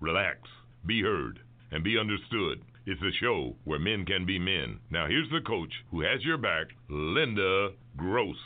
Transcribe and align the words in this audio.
Relax, 0.00 0.40
be 0.84 1.02
heard, 1.02 1.40
and 1.70 1.82
be 1.82 1.98
understood. 1.98 2.62
It's 2.84 3.00
a 3.00 3.18
show 3.18 3.56
where 3.64 3.78
men 3.78 4.04
can 4.04 4.26
be 4.26 4.38
men. 4.38 4.78
Now, 4.90 5.06
here's 5.06 5.30
the 5.30 5.40
coach 5.40 5.72
who 5.90 6.02
has 6.02 6.22
your 6.22 6.36
back, 6.36 6.66
Linda 6.88 7.70
Gross. 7.96 8.36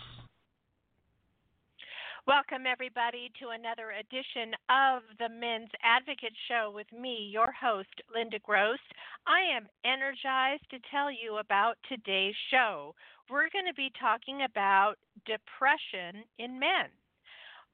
Welcome, 2.26 2.66
everybody, 2.70 3.32
to 3.40 3.48
another 3.48 3.90
edition 3.98 4.54
of 4.70 5.02
the 5.18 5.28
Men's 5.28 5.70
Advocate 5.82 6.36
Show 6.46 6.70
with 6.72 6.86
me, 6.92 7.28
your 7.32 7.50
host, 7.50 7.90
Linda 8.14 8.38
Gross. 8.38 8.78
I 9.26 9.40
am 9.56 9.66
energized 9.84 10.70
to 10.70 10.78
tell 10.90 11.10
you 11.10 11.38
about 11.38 11.78
today's 11.88 12.36
show. 12.52 12.94
We're 13.28 13.50
going 13.50 13.66
to 13.66 13.74
be 13.74 13.90
talking 13.98 14.42
about 14.42 14.94
depression 15.26 16.22
in 16.38 16.60
men. 16.60 16.94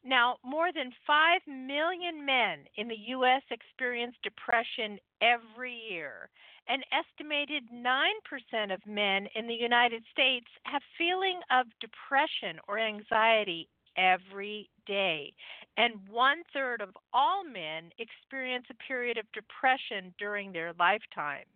Now, 0.06 0.36
more 0.44 0.72
than 0.72 0.92
5 1.04 1.40
million 1.48 2.24
men 2.24 2.66
in 2.76 2.86
the 2.86 2.98
U.S. 3.08 3.42
experience 3.50 4.14
depression 4.22 5.00
every 5.20 5.74
year. 5.90 6.30
An 6.68 6.82
estimated 6.94 7.64
9% 7.74 8.72
of 8.72 8.86
men 8.86 9.26
in 9.34 9.48
the 9.48 9.54
United 9.54 10.04
States 10.12 10.46
have 10.64 10.82
feeling 10.96 11.40
of 11.50 11.66
depression 11.80 12.60
or 12.68 12.78
anxiety 12.78 13.68
every 13.96 14.70
day. 14.86 15.32
And 15.76 15.94
one 16.08 16.42
third 16.52 16.82
of 16.82 16.90
all 17.12 17.42
men 17.42 17.90
experience 17.98 18.66
a 18.70 18.74
period 18.86 19.18
of 19.18 19.26
depression 19.32 20.14
during 20.20 20.52
their 20.52 20.72
lifetime. 20.78 21.46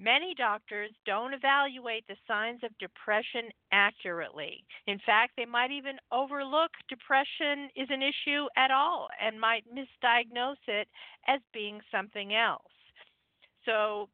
Many 0.00 0.32
doctors 0.34 0.90
don't 1.06 1.34
evaluate 1.34 2.06
the 2.06 2.16
signs 2.28 2.62
of 2.62 2.70
depression 2.78 3.50
accurately. 3.72 4.64
In 4.86 5.00
fact, 5.04 5.32
they 5.36 5.44
might 5.44 5.72
even 5.72 5.96
overlook 6.12 6.70
depression 6.88 7.68
is 7.74 7.88
an 7.90 8.00
issue 8.02 8.46
at 8.56 8.70
all 8.70 9.08
and 9.20 9.40
might 9.40 9.64
misdiagnose 9.66 10.62
it 10.68 10.86
as 11.26 11.40
being 11.52 11.80
something 11.90 12.32
else. 12.32 12.62
So, 13.64 14.08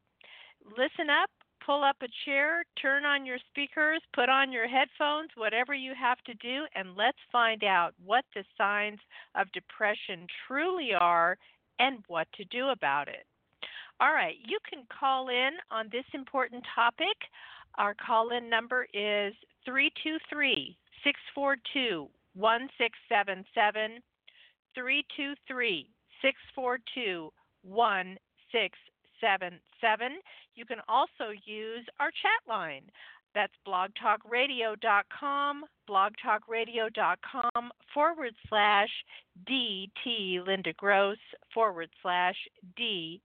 listen 0.65 1.11
up, 1.11 1.29
pull 1.65 1.85
up 1.85 1.97
a 2.01 2.09
chair, 2.25 2.65
turn 2.81 3.05
on 3.05 3.27
your 3.27 3.39
speakers, 3.51 4.01
put 4.15 4.31
on 4.31 4.53
your 4.53 4.67
headphones, 4.67 5.31
whatever 5.37 5.75
you 5.75 5.93
have 5.95 6.19
to 6.25 6.35
do, 6.35 6.65
and 6.75 6.97
let's 6.97 7.19
find 7.31 7.63
out 7.63 7.93
what 8.03 8.25
the 8.35 8.45
signs 8.57 9.01
of 9.35 9.53
depression 9.53 10.27
truly 10.47 10.95
are 10.99 11.37
and 11.79 12.03
what 12.09 12.27
to 12.37 12.45
do 12.47 12.69
about 12.69 13.09
it. 13.09 13.27
All 14.01 14.13
right, 14.13 14.35
you 14.45 14.59
can 14.69 14.83
call 14.91 15.29
in 15.29 15.51
on 15.71 15.89
this 15.93 16.05
important 16.15 16.65
topic. 16.75 17.15
Our 17.79 17.95
call 17.95 18.31
in 18.31 18.51
number 18.51 18.89
is 18.93 19.33
323 19.65 20.77
642 21.05 22.09
1677. 22.35 24.03
323 24.75 25.89
642 26.23 27.31
1677. 27.63 30.21
You 30.57 30.67
can 30.67 30.81
also 30.89 31.31
use 31.45 31.87
our 32.01 32.11
chat 32.11 32.43
line. 32.49 32.91
That's 33.35 33.53
blogtalkradio.com, 33.67 35.65
blogtalkradio.com 35.89 37.73
forward 37.93 38.35
slash 38.49 38.91
DT 39.49 40.47
Linda 40.47 40.73
Gross 40.77 41.19
forward 41.53 41.91
slash 42.01 42.37
DT 42.79 43.21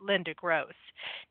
Linda 0.00 0.34
Gross. 0.34 0.74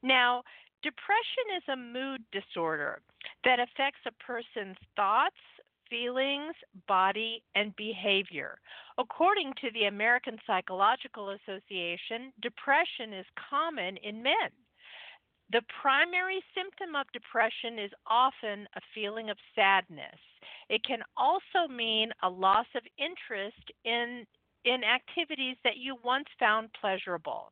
Now, 0.02 0.44
depression 0.82 1.58
is 1.58 1.64
a 1.70 1.76
mood 1.76 2.22
disorder 2.32 3.02
that 3.44 3.60
affects 3.60 4.02
a 4.06 4.24
person's 4.24 4.78
thoughts, 4.96 5.36
feelings, 5.90 6.56
body, 6.88 7.44
and 7.56 7.76
behavior. 7.76 8.58
According 8.98 9.54
to 9.62 9.72
the 9.74 9.86
American 9.86 10.38
Psychological 10.48 11.30
Association, 11.30 12.34
depression 12.42 13.14
is 13.14 13.26
common 13.50 13.98
in 13.98 14.24
men. 14.24 14.52
The 15.52 15.62
primary 15.82 16.42
symptom 16.56 16.96
of 16.96 17.06
depression 17.14 17.78
is 17.78 17.92
often 18.08 18.68
a 18.76 18.82
feeling 18.96 19.30
of 19.30 19.38
sadness. 19.54 20.20
It 20.70 20.84
can 20.84 21.04
also 21.16 21.72
mean 21.72 22.12
a 22.24 22.30
loss 22.30 22.66
of 22.76 22.82
interest 22.98 23.72
in, 23.86 24.26
in 24.66 24.84
activities 24.84 25.58
that 25.64 25.78
you 25.78 25.98
once 26.04 26.28
found 26.40 26.70
pleasurable. 26.80 27.52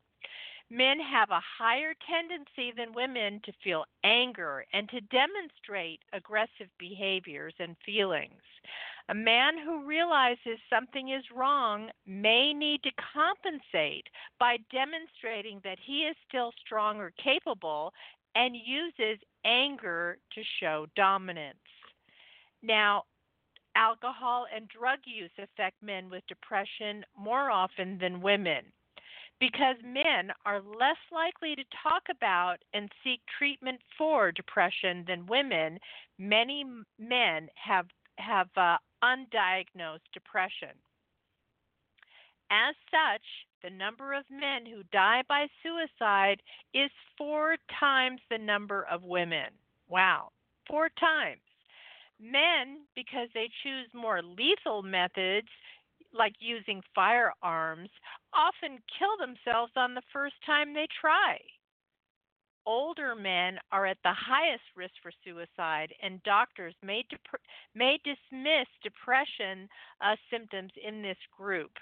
Men 0.72 1.00
have 1.00 1.28
a 1.30 1.42
higher 1.58 1.92
tendency 2.08 2.72
than 2.74 2.94
women 2.94 3.42
to 3.44 3.52
feel 3.62 3.84
anger 4.04 4.64
and 4.72 4.88
to 4.88 5.02
demonstrate 5.02 6.00
aggressive 6.14 6.70
behaviors 6.78 7.52
and 7.58 7.76
feelings. 7.84 8.40
A 9.10 9.14
man 9.14 9.58
who 9.58 9.86
realizes 9.86 10.58
something 10.70 11.10
is 11.10 11.24
wrong 11.30 11.90
may 12.06 12.54
need 12.54 12.82
to 12.84 12.90
compensate 13.12 14.06
by 14.40 14.56
demonstrating 14.72 15.60
that 15.62 15.76
he 15.78 16.04
is 16.04 16.16
still 16.26 16.52
strong 16.64 16.96
or 17.00 17.12
capable 17.22 17.92
and 18.34 18.56
uses 18.56 19.22
anger 19.44 20.16
to 20.34 20.42
show 20.58 20.86
dominance. 20.96 21.58
Now, 22.62 23.02
alcohol 23.76 24.46
and 24.54 24.68
drug 24.68 25.00
use 25.04 25.32
affect 25.36 25.82
men 25.82 26.08
with 26.08 26.26
depression 26.28 27.04
more 27.14 27.50
often 27.50 27.98
than 27.98 28.22
women 28.22 28.72
because 29.42 29.74
men 29.82 30.30
are 30.46 30.60
less 30.60 31.02
likely 31.10 31.56
to 31.56 31.64
talk 31.82 32.02
about 32.08 32.58
and 32.74 32.88
seek 33.02 33.20
treatment 33.38 33.80
for 33.98 34.30
depression 34.30 35.04
than 35.08 35.26
women. 35.26 35.80
Many 36.16 36.64
men 36.96 37.48
have 37.56 37.86
have 38.18 38.46
uh, 38.56 38.76
undiagnosed 39.02 40.06
depression. 40.14 40.78
As 42.52 42.76
such, 42.88 43.24
the 43.64 43.70
number 43.70 44.12
of 44.12 44.22
men 44.30 44.64
who 44.64 44.84
die 44.92 45.22
by 45.28 45.48
suicide 45.60 46.40
is 46.72 46.90
four 47.18 47.56
times 47.80 48.20
the 48.30 48.38
number 48.38 48.86
of 48.88 49.02
women. 49.02 49.48
Wow, 49.88 50.28
four 50.68 50.88
times. 51.00 51.40
Men, 52.20 52.82
because 52.94 53.28
they 53.34 53.50
choose 53.64 53.88
more 53.92 54.22
lethal 54.22 54.84
methods, 54.84 55.48
like 56.14 56.34
using 56.38 56.80
firearms, 56.94 57.88
often 58.34 58.78
kill 58.98 59.16
themselves 59.18 59.72
on 59.76 59.94
the 59.94 60.02
first 60.12 60.34
time 60.44 60.72
they 60.72 60.88
try. 61.00 61.38
Older 62.64 63.14
men 63.16 63.58
are 63.72 63.86
at 63.86 63.98
the 64.04 64.12
highest 64.12 64.62
risk 64.76 64.94
for 65.02 65.10
suicide, 65.24 65.92
and 66.00 66.22
doctors 66.22 66.74
may, 66.82 67.04
dep- 67.10 67.40
may 67.74 67.98
dismiss 68.04 68.68
depression 68.82 69.68
uh, 70.00 70.14
symptoms 70.30 70.70
in 70.82 71.02
this 71.02 71.18
group. 71.36 71.72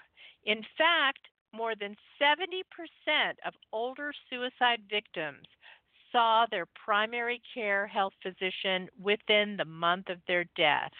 In 0.43 0.63
fact, 0.77 1.27
more 1.53 1.75
than 1.75 1.95
70% 2.19 2.63
of 3.45 3.53
older 3.71 4.11
suicide 4.29 4.81
victims 4.89 5.45
saw 6.11 6.45
their 6.49 6.65
primary 6.65 7.41
care 7.53 7.87
health 7.87 8.13
physician 8.21 8.89
within 9.01 9.57
the 9.57 9.65
month 9.65 10.09
of 10.09 10.17
their 10.27 10.45
death. 10.55 10.91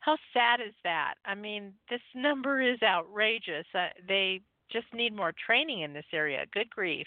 How 0.00 0.16
sad 0.32 0.60
is 0.60 0.74
that? 0.84 1.14
I 1.24 1.34
mean, 1.34 1.74
this 1.90 2.00
number 2.14 2.60
is 2.60 2.82
outrageous. 2.82 3.66
Uh, 3.74 3.88
they 4.06 4.40
just 4.70 4.86
need 4.92 5.14
more 5.14 5.32
training 5.46 5.80
in 5.80 5.92
this 5.92 6.06
area. 6.12 6.44
Good 6.52 6.70
grief. 6.70 7.06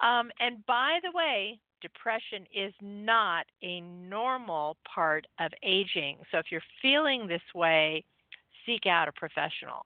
Um, 0.00 0.30
and 0.40 0.64
by 0.66 0.98
the 1.02 1.12
way, 1.12 1.58
depression 1.80 2.46
is 2.54 2.72
not 2.80 3.46
a 3.62 3.80
normal 3.80 4.76
part 4.92 5.26
of 5.38 5.52
aging. 5.62 6.18
So 6.30 6.38
if 6.38 6.46
you're 6.50 6.62
feeling 6.80 7.26
this 7.26 7.42
way, 7.54 8.04
seek 8.66 8.86
out 8.86 9.08
a 9.08 9.12
professional. 9.12 9.84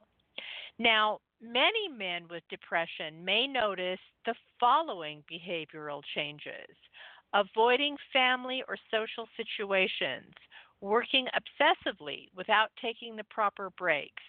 Now, 0.78 1.18
many 1.42 1.88
men 1.88 2.24
with 2.30 2.42
depression 2.48 3.24
may 3.24 3.46
notice 3.46 3.98
the 4.24 4.34
following 4.60 5.24
behavioral 5.30 6.02
changes 6.14 6.76
avoiding 7.34 7.96
family 8.12 8.62
or 8.68 8.76
social 8.90 9.28
situations, 9.36 10.32
working 10.80 11.26
obsessively 11.36 12.28
without 12.36 12.70
taking 12.80 13.16
the 13.16 13.24
proper 13.24 13.70
breaks, 13.76 14.22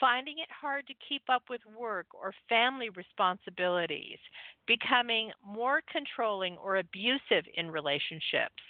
finding 0.00 0.38
it 0.38 0.50
hard 0.50 0.86
to 0.86 0.94
keep 1.08 1.22
up 1.28 1.44
with 1.50 1.60
work 1.66 2.06
or 2.14 2.32
family 2.48 2.88
responsibilities, 2.90 4.18
becoming 4.66 5.32
more 5.44 5.80
controlling 5.90 6.56
or 6.58 6.76
abusive 6.76 7.44
in 7.54 7.70
relationships, 7.70 8.62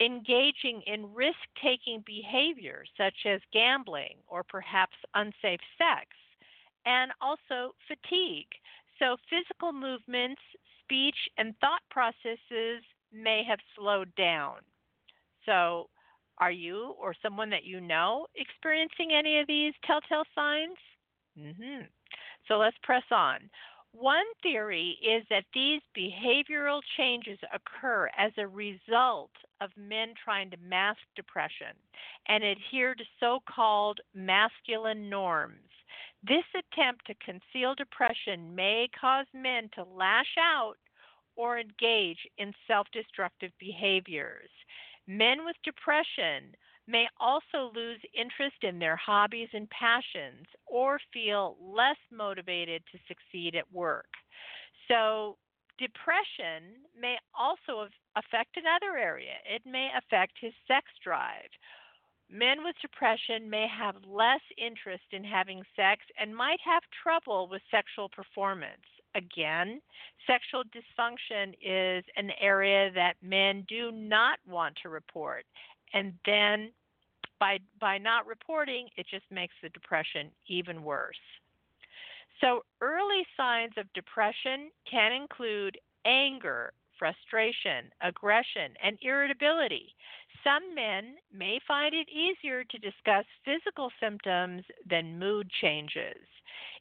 engaging 0.00 0.82
in 0.86 1.12
risk 1.14 1.38
taking 1.62 2.02
behavior 2.06 2.84
such 2.96 3.26
as 3.26 3.40
gambling 3.52 4.16
or 4.28 4.42
perhaps 4.44 4.96
unsafe 5.14 5.60
sex, 5.76 6.06
and 6.86 7.12
also 7.20 7.74
fatigue, 7.86 8.48
So, 8.98 9.16
physical 9.30 9.72
movements, 9.72 10.40
speech, 10.82 11.16
and 11.36 11.54
thought 11.60 11.82
processes 11.90 12.82
may 13.12 13.42
have 13.44 13.60
slowed 13.76 14.14
down. 14.16 14.56
So, 15.46 15.88
are 16.40 16.52
you 16.52 16.94
or 17.00 17.14
someone 17.22 17.50
that 17.50 17.64
you 17.64 17.80
know 17.80 18.26
experiencing 18.36 19.12
any 19.12 19.38
of 19.40 19.46
these 19.46 19.74
telltale 19.84 20.24
signs? 20.34 20.76
Mm-hmm. 21.38 21.84
So 22.46 22.58
let's 22.58 22.76
press 22.82 23.04
on. 23.10 23.50
One 23.92 24.26
theory 24.42 24.98
is 25.02 25.24
that 25.30 25.44
these 25.54 25.80
behavioral 25.96 26.80
changes 26.96 27.38
occur 27.52 28.10
as 28.16 28.32
a 28.36 28.46
result 28.46 29.30
of 29.60 29.70
men 29.76 30.14
trying 30.22 30.50
to 30.50 30.56
mask 30.58 31.00
depression 31.16 31.74
and 32.28 32.44
adhere 32.44 32.94
to 32.94 33.04
so 33.18 33.40
called 33.48 34.00
masculine 34.14 35.08
norms. 35.08 35.70
This 36.22 36.44
attempt 36.54 37.06
to 37.06 37.14
conceal 37.24 37.74
depression 37.74 38.54
may 38.54 38.88
cause 39.00 39.26
men 39.32 39.70
to 39.74 39.84
lash 39.84 40.36
out 40.38 40.76
or 41.36 41.58
engage 41.58 42.18
in 42.36 42.52
self 42.66 42.86
destructive 42.92 43.52
behaviors. 43.58 44.50
Men 45.08 45.46
with 45.46 45.56
depression 45.64 46.52
may 46.86 47.06
also 47.18 47.72
lose 47.74 48.00
interest 48.12 48.62
in 48.62 48.78
their 48.78 48.96
hobbies 48.96 49.48
and 49.54 49.68
passions 49.70 50.46
or 50.66 51.00
feel 51.12 51.56
less 51.60 51.96
motivated 52.12 52.82
to 52.92 52.98
succeed 53.08 53.56
at 53.56 53.72
work. 53.72 54.08
So, 54.86 55.38
depression 55.78 56.84
may 56.98 57.16
also 57.38 57.88
affect 58.16 58.56
another 58.56 58.98
area. 58.98 59.36
It 59.48 59.62
may 59.64 59.88
affect 59.96 60.32
his 60.40 60.52
sex 60.66 60.86
drive. 61.02 61.48
Men 62.30 62.62
with 62.62 62.76
depression 62.82 63.48
may 63.48 63.66
have 63.66 64.04
less 64.04 64.42
interest 64.58 65.04
in 65.12 65.24
having 65.24 65.62
sex 65.74 66.04
and 66.20 66.36
might 66.36 66.60
have 66.64 66.82
trouble 67.02 67.48
with 67.48 67.62
sexual 67.70 68.10
performance. 68.10 68.84
Again, 69.18 69.80
sexual 70.28 70.62
dysfunction 70.64 71.54
is 71.60 72.04
an 72.16 72.30
area 72.40 72.92
that 72.94 73.14
men 73.20 73.64
do 73.68 73.90
not 73.90 74.38
want 74.48 74.76
to 74.82 74.88
report. 74.88 75.44
And 75.92 76.12
then 76.24 76.70
by 77.40 77.58
by 77.80 77.98
not 77.98 78.28
reporting, 78.28 78.88
it 78.96 79.06
just 79.10 79.24
makes 79.30 79.54
the 79.60 79.70
depression 79.70 80.30
even 80.46 80.84
worse. 80.84 81.16
So 82.40 82.64
early 82.80 83.26
signs 83.36 83.72
of 83.76 83.92
depression 83.92 84.70
can 84.88 85.10
include 85.10 85.76
anger, 86.04 86.72
frustration, 86.96 87.90
aggression, 88.00 88.74
and 88.80 88.96
irritability. 89.02 89.96
Some 90.44 90.76
men 90.76 91.16
may 91.36 91.58
find 91.66 91.92
it 91.92 92.08
easier 92.08 92.62
to 92.62 92.78
discuss 92.78 93.24
physical 93.44 93.90
symptoms 94.00 94.62
than 94.88 95.18
mood 95.18 95.50
changes 95.60 96.18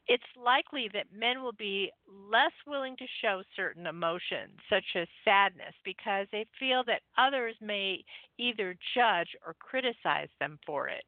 it's 0.07 0.24
likely 0.42 0.89
that 0.94 1.06
men 1.13 1.44
will 1.44 1.54
be 1.54 1.92
less 2.07 2.54
willing 2.65 2.95
to 2.98 3.06
show 3.21 3.44
certain 3.56 3.88
emotions, 3.88 4.57
such 4.69 4.86
as 4.95 5.07
sadness, 5.25 5.74
because 5.83 6.27
they 6.31 6.45
feel 6.59 6.83
that 6.86 7.01
others 7.18 7.56
may 7.62 8.04
either 8.38 8.75
judge 8.95 9.30
or 9.45 9.54
criticize 9.59 10.30
them 10.39 10.59
for 10.65 10.88
it. 10.88 11.06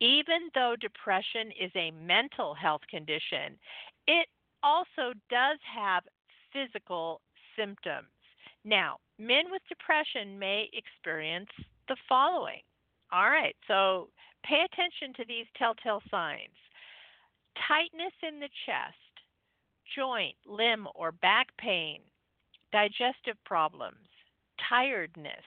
Even 0.00 0.50
though 0.54 0.76
depression 0.80 1.50
is 1.60 1.72
a 1.74 1.90
mental 1.90 2.54
health 2.54 2.82
condition, 2.88 3.58
it 4.06 4.28
also 4.62 5.12
does 5.28 5.58
have 5.76 6.04
physical 6.52 7.20
symptoms. 7.56 8.08
Now, 8.64 8.98
men 9.18 9.50
with 9.50 9.62
depression 9.68 10.38
may 10.38 10.70
experience 10.72 11.50
the 11.88 11.96
following. 12.08 12.60
All 13.12 13.28
right, 13.28 13.56
so 13.66 14.08
pay 14.44 14.64
attention 14.64 15.12
to 15.16 15.24
these 15.26 15.46
telltale 15.58 16.02
signs 16.10 16.56
tightness 17.68 18.12
in 18.26 18.40
the 18.40 18.48
chest, 18.66 18.96
joint, 19.96 20.34
limb, 20.46 20.86
or 20.94 21.12
back 21.12 21.48
pain, 21.58 22.00
digestive 22.72 23.36
problems, 23.44 24.08
tiredness, 24.68 25.44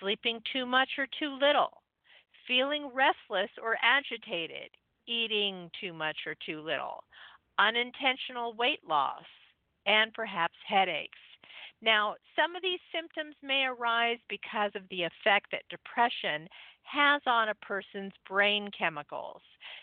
sleeping 0.00 0.40
too 0.52 0.66
much 0.66 0.88
or 0.98 1.06
too 1.18 1.38
little, 1.40 1.82
feeling 2.46 2.90
restless 2.94 3.50
or 3.62 3.76
agitated, 3.82 4.70
eating 5.06 5.70
too 5.80 5.92
much 5.92 6.16
or 6.26 6.34
too 6.46 6.60
little, 6.60 7.04
unintentional 7.58 8.54
weight 8.54 8.80
loss, 8.88 9.24
and 9.86 10.12
perhaps 10.14 10.56
headaches. 10.66 11.18
Now, 11.82 12.16
some 12.36 12.56
of 12.56 12.62
these 12.62 12.80
symptoms 12.92 13.34
may 13.42 13.64
arise 13.64 14.18
because 14.28 14.70
of 14.74 14.82
the 14.90 15.02
effect 15.02 15.50
that 15.52 15.68
depression 15.70 16.48
has 16.82 17.22
on 17.26 17.48
a 17.48 17.54
person's 17.56 18.12
brain 18.28 18.70
chemicals. 18.76 19.42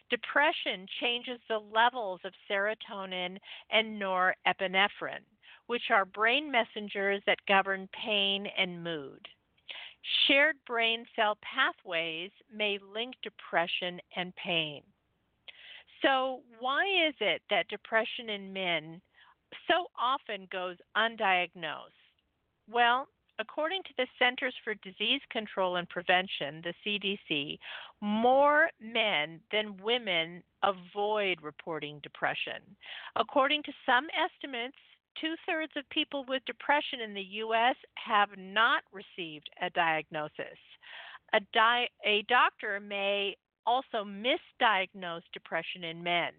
Depression 0.10 0.88
changes 1.00 1.40
the 1.48 1.60
levels 1.60 2.20
of 2.24 2.34
serotonin 2.50 3.38
and 3.72 4.02
norepinephrine, 4.02 5.26
which 5.68 5.90
are 5.90 6.06
brain 6.06 6.52
messengers 6.52 7.22
that 7.26 7.46
govern 7.48 7.88
pain 8.04 8.48
and 8.58 8.84
mood. 8.84 9.28
Shared 10.28 10.58
brain 10.66 11.06
cell 11.16 11.38
pathways 11.42 12.32
may 12.54 12.80
link 12.94 13.16
depression 13.24 14.00
and 14.16 14.34
pain. 14.36 14.84
So, 16.02 16.44
why 16.60 16.86
is 17.08 17.16
it 17.20 17.42
that 17.50 17.68
depression 17.70 18.30
in 18.30 18.54
men 18.54 19.02
so 19.68 19.88
often 20.00 20.48
goes 20.52 20.78
undiagnosed? 20.96 21.92
Well, 22.70 23.08
according 23.40 23.84
to 23.84 23.94
the 23.98 24.08
Centers 24.20 24.54
for 24.64 24.74
Disease 24.76 25.22
Control 25.32 25.76
and 25.78 25.88
Prevention, 25.90 26.64
the 26.64 26.74
CDC, 26.86 27.58
more 28.02 28.70
men 28.82 29.40
than 29.52 29.78
women 29.84 30.44
avoid 30.64 31.42
reporting 31.42 32.00
depression. 32.04 32.62
According 33.16 33.64
to 33.64 33.72
some 33.86 34.08
estimates, 34.16 34.78
two 35.20 35.36
thirds 35.48 35.72
of 35.76 35.90
people 35.90 36.26
with 36.28 36.44
depression 36.46 37.02
in 37.02 37.14
the 37.14 37.22
U.S. 37.22 37.76
have 37.96 38.30
not 38.38 38.84
received 38.92 39.50
a 39.62 39.70
diagnosis. 39.72 40.58
A, 41.34 41.40
di- 41.54 41.90
a 42.06 42.24
doctor 42.30 42.80
may 42.80 43.36
also 43.66 44.06
misdiagnose 44.06 45.22
depression 45.34 45.84
in 45.84 46.02
men. 46.02 46.32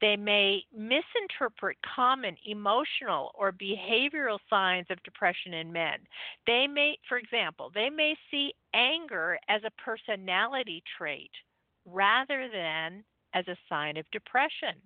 They 0.00 0.16
may 0.16 0.62
misinterpret 0.72 1.78
common 1.82 2.36
emotional 2.46 3.32
or 3.34 3.52
behavioral 3.52 4.38
signs 4.48 4.86
of 4.90 5.02
depression 5.02 5.54
in 5.54 5.72
men. 5.72 5.98
They 6.46 6.66
may, 6.66 6.98
for 7.08 7.18
example, 7.18 7.70
they 7.74 7.90
may 7.90 8.14
see 8.30 8.54
anger 8.74 9.38
as 9.48 9.62
a 9.64 9.82
personality 9.82 10.82
trait 10.96 11.30
rather 11.84 12.48
than 12.52 13.04
as 13.34 13.46
a 13.48 13.56
sign 13.68 13.96
of 13.96 14.10
depression. 14.12 14.76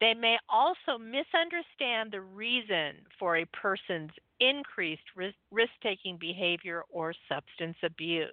They 0.00 0.14
may 0.14 0.38
also 0.48 0.98
misunderstand 0.98 2.10
the 2.10 2.20
reason 2.20 2.96
for 3.18 3.36
a 3.36 3.46
person's 3.46 4.10
increased 4.40 5.04
risk 5.50 5.72
taking 5.82 6.18
behavior 6.18 6.82
or 6.90 7.14
substance 7.28 7.76
abuse. 7.82 8.28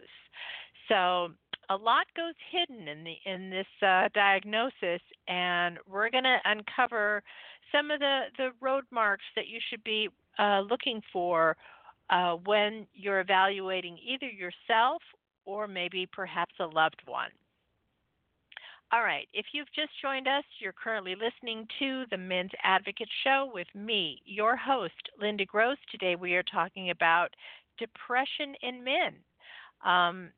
So, 0.87 1.29
a 1.69 1.75
lot 1.75 2.05
goes 2.17 2.33
hidden 2.51 2.87
in 2.87 3.03
the 3.03 3.15
in 3.25 3.49
this 3.49 3.67
uh, 3.81 4.09
diagnosis, 4.13 5.01
and 5.27 5.77
we're 5.89 6.09
going 6.09 6.25
to 6.25 6.37
uncover 6.45 7.23
some 7.71 7.91
of 7.91 7.99
the 7.99 8.23
the 8.37 8.49
road 8.59 8.83
marks 8.91 9.23
that 9.35 9.47
you 9.47 9.59
should 9.69 9.83
be 9.83 10.09
uh, 10.37 10.61
looking 10.69 11.01
for 11.13 11.55
uh, 12.09 12.33
when 12.45 12.85
you're 12.93 13.21
evaluating 13.21 13.97
either 14.05 14.27
yourself 14.27 15.01
or 15.45 15.67
maybe 15.67 16.07
perhaps 16.11 16.53
a 16.59 16.65
loved 16.65 17.01
one. 17.05 17.29
All 18.93 19.03
right, 19.03 19.27
if 19.33 19.45
you've 19.53 19.71
just 19.73 19.91
joined 20.01 20.27
us, 20.27 20.43
you're 20.59 20.73
currently 20.73 21.15
listening 21.15 21.65
to 21.79 22.03
the 22.11 22.17
Men's 22.17 22.51
Advocate 22.61 23.07
Show 23.23 23.49
with 23.53 23.67
me, 23.73 24.21
your 24.25 24.57
host, 24.57 25.09
Linda 25.19 25.45
Gross. 25.45 25.77
Today 25.89 26.17
we 26.17 26.35
are 26.35 26.43
talking 26.43 26.89
about 26.89 27.29
depression 27.79 28.53
in 28.61 28.83
men. 28.83 29.15
Um, 29.85 30.31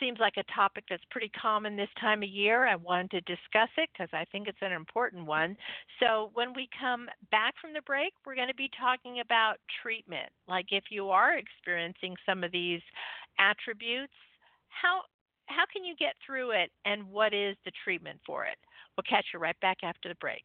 seems 0.00 0.18
like 0.18 0.34
a 0.36 0.52
topic 0.54 0.84
that's 0.88 1.02
pretty 1.10 1.30
common 1.40 1.76
this 1.76 1.88
time 2.00 2.22
of 2.22 2.28
year. 2.28 2.66
I 2.66 2.76
wanted 2.76 3.10
to 3.10 3.20
discuss 3.22 3.68
it 3.76 3.90
because 3.92 4.08
I 4.12 4.24
think 4.30 4.48
it's 4.48 4.62
an 4.62 4.72
important 4.72 5.26
one. 5.26 5.56
So, 6.00 6.30
when 6.34 6.54
we 6.54 6.68
come 6.78 7.08
back 7.30 7.54
from 7.60 7.72
the 7.72 7.82
break, 7.82 8.12
we're 8.24 8.34
going 8.36 8.48
to 8.48 8.54
be 8.54 8.70
talking 8.78 9.20
about 9.20 9.56
treatment. 9.82 10.30
Like 10.48 10.66
if 10.70 10.84
you 10.90 11.10
are 11.10 11.36
experiencing 11.36 12.16
some 12.26 12.44
of 12.44 12.52
these 12.52 12.80
attributes, 13.38 14.12
how 14.68 15.02
how 15.46 15.64
can 15.72 15.84
you 15.84 15.94
get 15.96 16.14
through 16.24 16.52
it 16.52 16.70
and 16.84 17.04
what 17.10 17.34
is 17.34 17.56
the 17.64 17.72
treatment 17.84 18.18
for 18.26 18.44
it? 18.44 18.56
We'll 18.96 19.04
catch 19.08 19.26
you 19.32 19.38
right 19.38 19.58
back 19.60 19.78
after 19.82 20.08
the 20.08 20.14
break. 20.16 20.44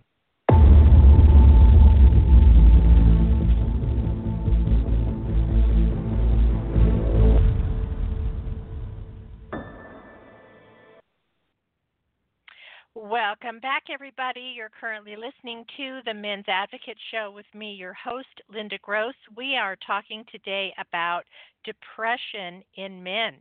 Welcome 12.93 13.61
back, 13.61 13.83
everybody. 13.89 14.51
You're 14.53 14.71
currently 14.77 15.15
listening 15.15 15.63
to 15.77 16.01
the 16.05 16.13
Men's 16.13 16.43
Advocate 16.49 16.97
Show 17.09 17.31
with 17.33 17.45
me, 17.53 17.71
your 17.71 17.93
host, 17.93 18.27
Linda 18.53 18.77
Gross. 18.81 19.13
We 19.37 19.55
are 19.55 19.77
talking 19.87 20.25
today 20.29 20.73
about 20.77 21.21
depression 21.63 22.61
in 22.75 23.01
men. 23.01 23.35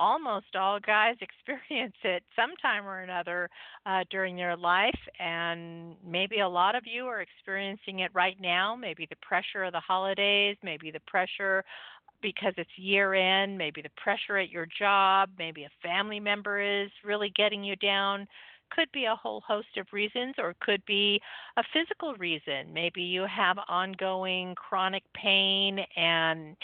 Almost 0.00 0.56
all 0.56 0.80
guys 0.80 1.14
experience 1.20 1.94
it 2.02 2.24
sometime 2.34 2.84
or 2.84 3.02
another 3.02 3.48
uh, 3.86 4.02
during 4.10 4.34
their 4.34 4.56
life, 4.56 4.98
and 5.20 5.94
maybe 6.04 6.40
a 6.40 6.48
lot 6.48 6.74
of 6.74 6.82
you 6.86 7.04
are 7.06 7.20
experiencing 7.20 8.00
it 8.00 8.10
right 8.14 8.36
now. 8.40 8.74
Maybe 8.74 9.06
the 9.08 9.16
pressure 9.22 9.62
of 9.62 9.72
the 9.72 9.78
holidays, 9.78 10.56
maybe 10.60 10.90
the 10.90 10.98
pressure 11.06 11.62
because 12.24 12.54
it's 12.56 12.70
year 12.76 13.12
end, 13.12 13.58
maybe 13.58 13.82
the 13.82 13.90
pressure 14.02 14.38
at 14.38 14.48
your 14.48 14.66
job, 14.78 15.28
maybe 15.38 15.64
a 15.64 15.70
family 15.82 16.18
member 16.18 16.58
is 16.58 16.90
really 17.04 17.30
getting 17.36 17.62
you 17.62 17.76
down. 17.76 18.26
Could 18.70 18.90
be 18.92 19.04
a 19.04 19.14
whole 19.14 19.42
host 19.46 19.76
of 19.76 19.86
reasons, 19.92 20.34
or 20.38 20.54
could 20.60 20.82
be 20.86 21.20
a 21.58 21.62
physical 21.74 22.14
reason. 22.14 22.72
Maybe 22.72 23.02
you 23.02 23.26
have 23.26 23.58
ongoing 23.68 24.54
chronic 24.54 25.02
pain, 25.14 25.80
and 25.96 26.56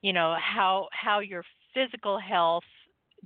you 0.00 0.12
know 0.12 0.36
how 0.40 0.86
how 0.92 1.18
your 1.18 1.42
physical 1.74 2.16
health 2.16 2.62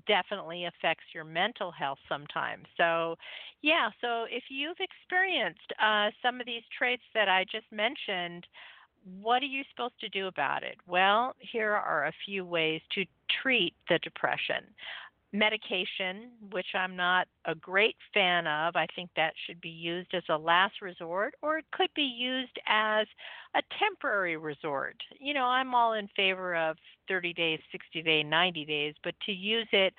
definitely 0.07 0.65
affects 0.65 1.05
your 1.15 1.25
mental 1.25 1.71
health 1.71 1.99
sometimes. 2.09 2.65
So, 2.79 3.17
yeah, 3.61 3.91
so 4.01 4.25
if 4.31 4.45
you've 4.49 4.81
experienced 4.81 5.71
uh, 5.79 6.11
some 6.23 6.41
of 6.41 6.47
these 6.47 6.63
traits 6.77 7.03
that 7.15 7.29
I 7.29 7.45
just 7.45 7.71
mentioned, 7.71 8.47
what 9.21 9.43
are 9.43 9.47
you 9.47 9.63
supposed 9.71 9.99
to 10.01 10.09
do 10.09 10.27
about 10.27 10.63
it? 10.63 10.77
Well, 10.87 11.35
here 11.39 11.73
are 11.73 12.07
a 12.07 12.13
few 12.25 12.45
ways 12.45 12.81
to 12.95 13.05
treat 13.43 13.75
the 13.89 13.99
depression. 13.99 14.65
Medication, 15.35 16.31
which 16.51 16.67
I'm 16.75 16.95
not 16.95 17.27
a 17.47 17.55
great 17.55 17.97
fan 18.13 18.47
of, 18.47 18.77
I 18.77 18.87
think 18.95 19.09
that 19.17 19.33
should 19.47 19.61
be 19.63 19.71
used 19.71 20.13
as 20.15 20.23
a 20.29 20.37
last 20.37 20.83
resort, 20.83 21.35
or 21.41 21.57
it 21.57 21.65
could 21.73 21.89
be 21.97 22.03
used 22.03 22.59
as 22.69 23.07
a 23.55 23.63
temporary 23.79 24.37
resort. 24.37 24.97
You 25.19 25.33
know, 25.33 25.45
I'm 25.45 25.75
all 25.75 25.95
in 25.95 26.09
favor 26.15 26.55
of 26.55 26.77
30 27.09 27.33
days, 27.33 27.61
60 27.73 28.03
days, 28.03 28.27
90 28.29 28.65
days, 28.67 28.95
but 29.03 29.15
to 29.25 29.33
use 29.33 29.69
it 29.73 29.95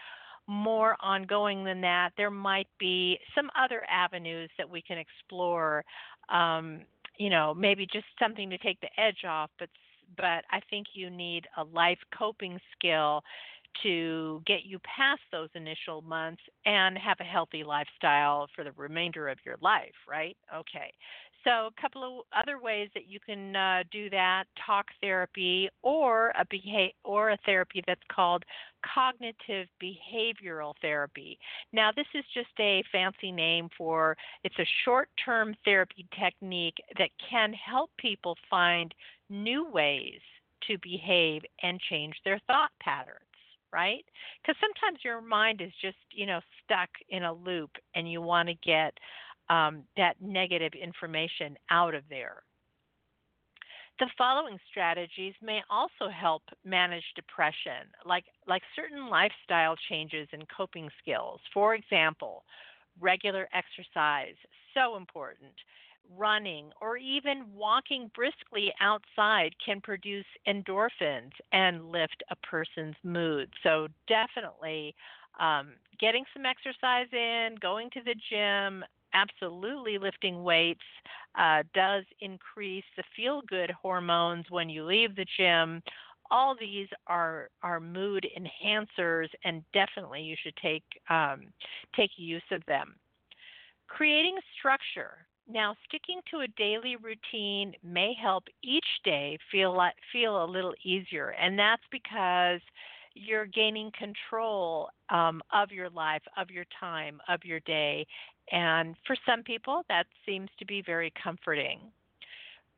more 0.45 0.97
ongoing 0.99 1.63
than 1.63 1.81
that, 1.81 2.11
there 2.17 2.31
might 2.31 2.67
be 2.79 3.17
some 3.33 3.49
other 3.59 3.83
avenues 3.89 4.49
that 4.57 4.69
we 4.69 4.81
can 4.81 4.97
explore 4.97 5.83
um, 6.29 6.81
you 7.17 7.29
know 7.29 7.53
maybe 7.53 7.85
just 7.91 8.05
something 8.19 8.49
to 8.49 8.57
take 8.57 8.79
the 8.81 8.89
edge 8.99 9.23
off 9.27 9.49
but 9.59 9.69
but 10.17 10.43
i 10.51 10.59
think 10.69 10.87
you 10.93 11.09
need 11.09 11.45
a 11.57 11.63
life 11.63 11.99
coping 12.17 12.59
skill 12.77 13.21
to 13.81 14.41
get 14.45 14.65
you 14.65 14.79
past 14.79 15.21
those 15.31 15.49
initial 15.55 16.01
months 16.03 16.41
and 16.65 16.97
have 16.97 17.17
a 17.19 17.23
healthy 17.23 17.63
lifestyle 17.63 18.47
for 18.55 18.63
the 18.63 18.71
remainder 18.73 19.27
of 19.27 19.37
your 19.45 19.55
life 19.61 19.93
right? 20.09 20.37
Okay 20.55 20.93
so, 21.43 21.67
a 21.67 21.81
couple 21.81 22.03
of 22.03 22.25
other 22.35 22.59
ways 22.59 22.89
that 22.93 23.07
you 23.07 23.19
can 23.19 23.55
uh, 23.55 23.83
do 23.91 24.09
that: 24.09 24.45
talk 24.65 24.87
therapy, 25.01 25.69
or 25.81 26.31
a 26.37 26.45
beha- 26.49 26.93
or 27.03 27.31
a 27.31 27.37
therapy 27.45 27.83
that's 27.85 28.01
called 28.11 28.43
cognitive 28.93 29.67
behavioral 29.81 30.73
therapy. 30.81 31.37
Now, 31.71 31.91
this 31.95 32.07
is 32.13 32.23
just 32.33 32.49
a 32.59 32.83
fancy 32.91 33.31
name 33.31 33.69
for 33.77 34.15
it's 34.43 34.59
a 34.59 34.65
short-term 34.85 35.55
therapy 35.65 36.05
technique 36.17 36.77
that 36.97 37.09
can 37.29 37.53
help 37.53 37.91
people 37.97 38.37
find 38.49 38.93
new 39.29 39.69
ways 39.69 40.19
to 40.67 40.77
behave 40.81 41.43
and 41.61 41.79
change 41.89 42.15
their 42.23 42.39
thought 42.47 42.71
patterns 42.81 43.19
right? 43.73 44.05
Because 44.41 44.55
sometimes 44.61 45.03
your 45.03 45.19
mind 45.19 45.59
is 45.59 45.71
just, 45.81 45.97
you 46.11 46.27
know, 46.27 46.39
stuck 46.63 46.89
in 47.09 47.23
a 47.23 47.33
loop 47.33 47.71
and 47.95 48.09
you 48.09 48.21
want 48.21 48.47
to 48.47 48.55
get 48.63 48.93
um, 49.49 49.83
that 49.97 50.15
negative 50.21 50.73
information 50.73 51.57
out 51.69 51.93
of 51.93 52.03
there. 52.09 52.43
The 53.99 54.09
following 54.17 54.57
strategies 54.71 55.35
may 55.41 55.61
also 55.69 56.09
help 56.09 56.41
manage 56.65 57.03
depression, 57.15 57.87
like, 58.05 58.25
like 58.47 58.63
certain 58.75 59.07
lifestyle 59.07 59.75
changes 59.87 60.27
and 60.33 60.45
coping 60.49 60.89
skills. 60.99 61.39
For 61.53 61.75
example, 61.75 62.43
regular 62.99 63.47
exercise, 63.53 64.35
so 64.73 64.97
important. 64.97 65.53
Running 66.17 66.71
or 66.81 66.97
even 66.97 67.45
walking 67.53 68.11
briskly 68.13 68.73
outside 68.81 69.53
can 69.63 69.79
produce 69.79 70.25
endorphins 70.47 71.31
and 71.53 71.91
lift 71.91 72.23
a 72.29 72.35
person's 72.45 72.95
mood. 73.03 73.49
So, 73.63 73.87
definitely 74.07 74.95
um, 75.39 75.73
getting 75.99 76.25
some 76.33 76.45
exercise 76.45 77.07
in, 77.13 77.55
going 77.61 77.89
to 77.91 78.01
the 78.03 78.15
gym, 78.29 78.83
absolutely 79.13 79.97
lifting 79.97 80.43
weights 80.43 80.81
uh, 81.37 81.63
does 81.73 82.03
increase 82.21 82.83
the 82.97 83.03
feel 83.15 83.41
good 83.47 83.71
hormones 83.71 84.45
when 84.49 84.69
you 84.69 84.83
leave 84.85 85.15
the 85.15 85.25
gym. 85.37 85.81
All 86.31 86.55
these 86.59 86.87
are 87.07 87.49
are 87.61 87.79
mood 87.79 88.25
enhancers, 88.37 89.27
and 89.43 89.63
definitely 89.73 90.21
you 90.21 90.35
should 90.41 90.55
take 90.57 90.83
um, 91.09 91.41
take 91.95 92.11
use 92.17 92.43
of 92.51 92.63
them. 92.65 92.95
Creating 93.87 94.37
structure. 94.57 95.27
Now, 95.47 95.75
sticking 95.85 96.21
to 96.31 96.39
a 96.39 96.47
daily 96.57 96.95
routine 96.95 97.73
may 97.83 98.13
help 98.13 98.45
each 98.63 98.87
day 99.03 99.37
feel 99.51 99.75
like, 99.75 99.93
feel 100.11 100.43
a 100.43 100.45
little 100.45 100.73
easier, 100.83 101.29
and 101.31 101.59
that's 101.59 101.83
because 101.91 102.61
you're 103.13 103.45
gaining 103.45 103.91
control 103.97 104.89
um, 105.09 105.41
of 105.53 105.71
your 105.71 105.89
life, 105.89 106.23
of 106.37 106.49
your 106.49 106.65
time, 106.79 107.19
of 107.27 107.43
your 107.43 107.59
day. 107.61 108.07
And 108.51 108.95
for 109.05 109.15
some 109.25 109.43
people, 109.43 109.83
that 109.89 110.07
seems 110.25 110.49
to 110.59 110.65
be 110.65 110.81
very 110.81 111.11
comforting. 111.21 111.79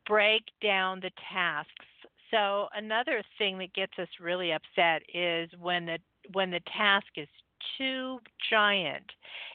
Break 0.07 0.43
down 0.61 0.99
the 0.99 1.11
tasks. 1.31 1.85
So 2.31 2.67
another 2.75 3.23
thing 3.37 3.57
that 3.59 3.73
gets 3.73 3.93
us 3.99 4.07
really 4.19 4.51
upset 4.51 5.01
is 5.13 5.49
when 5.59 5.85
the 5.85 5.99
when 6.33 6.49
the 6.51 6.61
task 6.75 7.07
is 7.17 7.27
too 7.77 8.19
giant. 8.49 9.05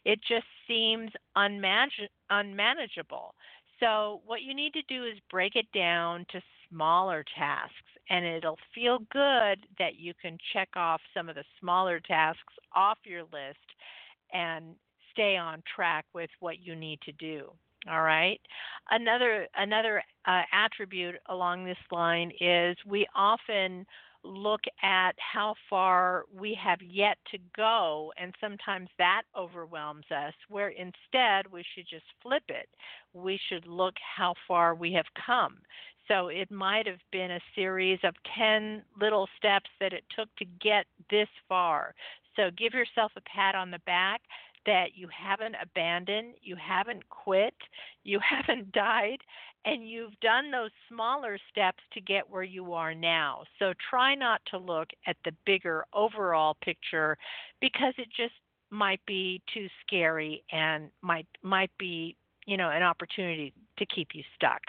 It 0.04 0.20
just 0.26 0.46
seems 0.66 1.10
unmanage- 1.36 2.08
unmanageable. 2.30 3.34
So, 3.78 4.20
what 4.26 4.42
you 4.42 4.54
need 4.54 4.74
to 4.74 4.82
do 4.82 5.04
is 5.04 5.18
break 5.30 5.56
it 5.56 5.70
down 5.72 6.26
to 6.30 6.42
smaller 6.68 7.24
tasks, 7.36 7.74
and 8.10 8.24
it'll 8.24 8.58
feel 8.74 8.98
good 9.10 9.66
that 9.78 9.96
you 9.96 10.12
can 10.20 10.36
check 10.52 10.68
off 10.76 11.00
some 11.14 11.28
of 11.28 11.34
the 11.34 11.44
smaller 11.58 11.98
tasks 12.00 12.54
off 12.74 12.98
your 13.04 13.22
list 13.24 13.58
and 14.32 14.74
stay 15.20 15.36
on 15.36 15.62
track 15.74 16.06
with 16.14 16.30
what 16.40 16.64
you 16.64 16.74
need 16.74 17.00
to 17.02 17.12
do. 17.12 17.50
All 17.90 18.02
right. 18.02 18.40
Another 18.90 19.46
another 19.56 20.02
uh, 20.26 20.42
attribute 20.52 21.16
along 21.28 21.64
this 21.64 21.78
line 21.90 22.30
is 22.40 22.76
we 22.86 23.06
often 23.14 23.86
look 24.22 24.60
at 24.82 25.12
how 25.18 25.54
far 25.70 26.24
we 26.38 26.56
have 26.62 26.78
yet 26.82 27.16
to 27.30 27.38
go, 27.56 28.12
and 28.20 28.34
sometimes 28.38 28.88
that 28.98 29.22
overwhelms 29.34 30.04
us, 30.14 30.34
where 30.48 30.68
instead 30.68 31.50
we 31.50 31.64
should 31.74 31.86
just 31.88 32.04
flip 32.22 32.42
it. 32.48 32.68
We 33.14 33.40
should 33.48 33.66
look 33.66 33.94
how 34.16 34.34
far 34.46 34.74
we 34.74 34.92
have 34.92 35.06
come. 35.26 35.56
So 36.06 36.28
it 36.28 36.50
might 36.50 36.86
have 36.86 37.00
been 37.12 37.30
a 37.30 37.40
series 37.54 38.00
of 38.04 38.14
10 38.36 38.82
little 39.00 39.26
steps 39.38 39.70
that 39.80 39.94
it 39.94 40.04
took 40.14 40.28
to 40.36 40.44
get 40.60 40.84
this 41.08 41.28
far. 41.48 41.94
So 42.36 42.50
give 42.56 42.74
yourself 42.74 43.12
a 43.16 43.22
pat 43.22 43.54
on 43.54 43.70
the 43.70 43.80
back 43.86 44.20
that 44.66 44.88
you 44.94 45.08
haven't 45.08 45.56
abandoned, 45.60 46.34
you 46.42 46.56
haven't 46.56 47.08
quit, 47.08 47.54
you 48.04 48.18
haven't 48.28 48.72
died, 48.72 49.18
and 49.64 49.88
you've 49.88 50.18
done 50.20 50.50
those 50.50 50.70
smaller 50.88 51.38
steps 51.50 51.82
to 51.92 52.00
get 52.00 52.28
where 52.28 52.42
you 52.42 52.72
are 52.72 52.94
now. 52.94 53.44
So 53.58 53.72
try 53.90 54.14
not 54.14 54.40
to 54.50 54.58
look 54.58 54.88
at 55.06 55.16
the 55.24 55.32
bigger 55.44 55.84
overall 55.92 56.56
picture 56.62 57.16
because 57.60 57.94
it 57.98 58.08
just 58.16 58.34
might 58.70 59.04
be 59.06 59.42
too 59.52 59.66
scary 59.84 60.42
and 60.52 60.90
might 61.02 61.26
might 61.42 61.70
be, 61.78 62.16
you 62.46 62.56
know, 62.56 62.70
an 62.70 62.82
opportunity 62.82 63.52
to 63.78 63.86
keep 63.86 64.08
you 64.14 64.22
stuck. 64.36 64.62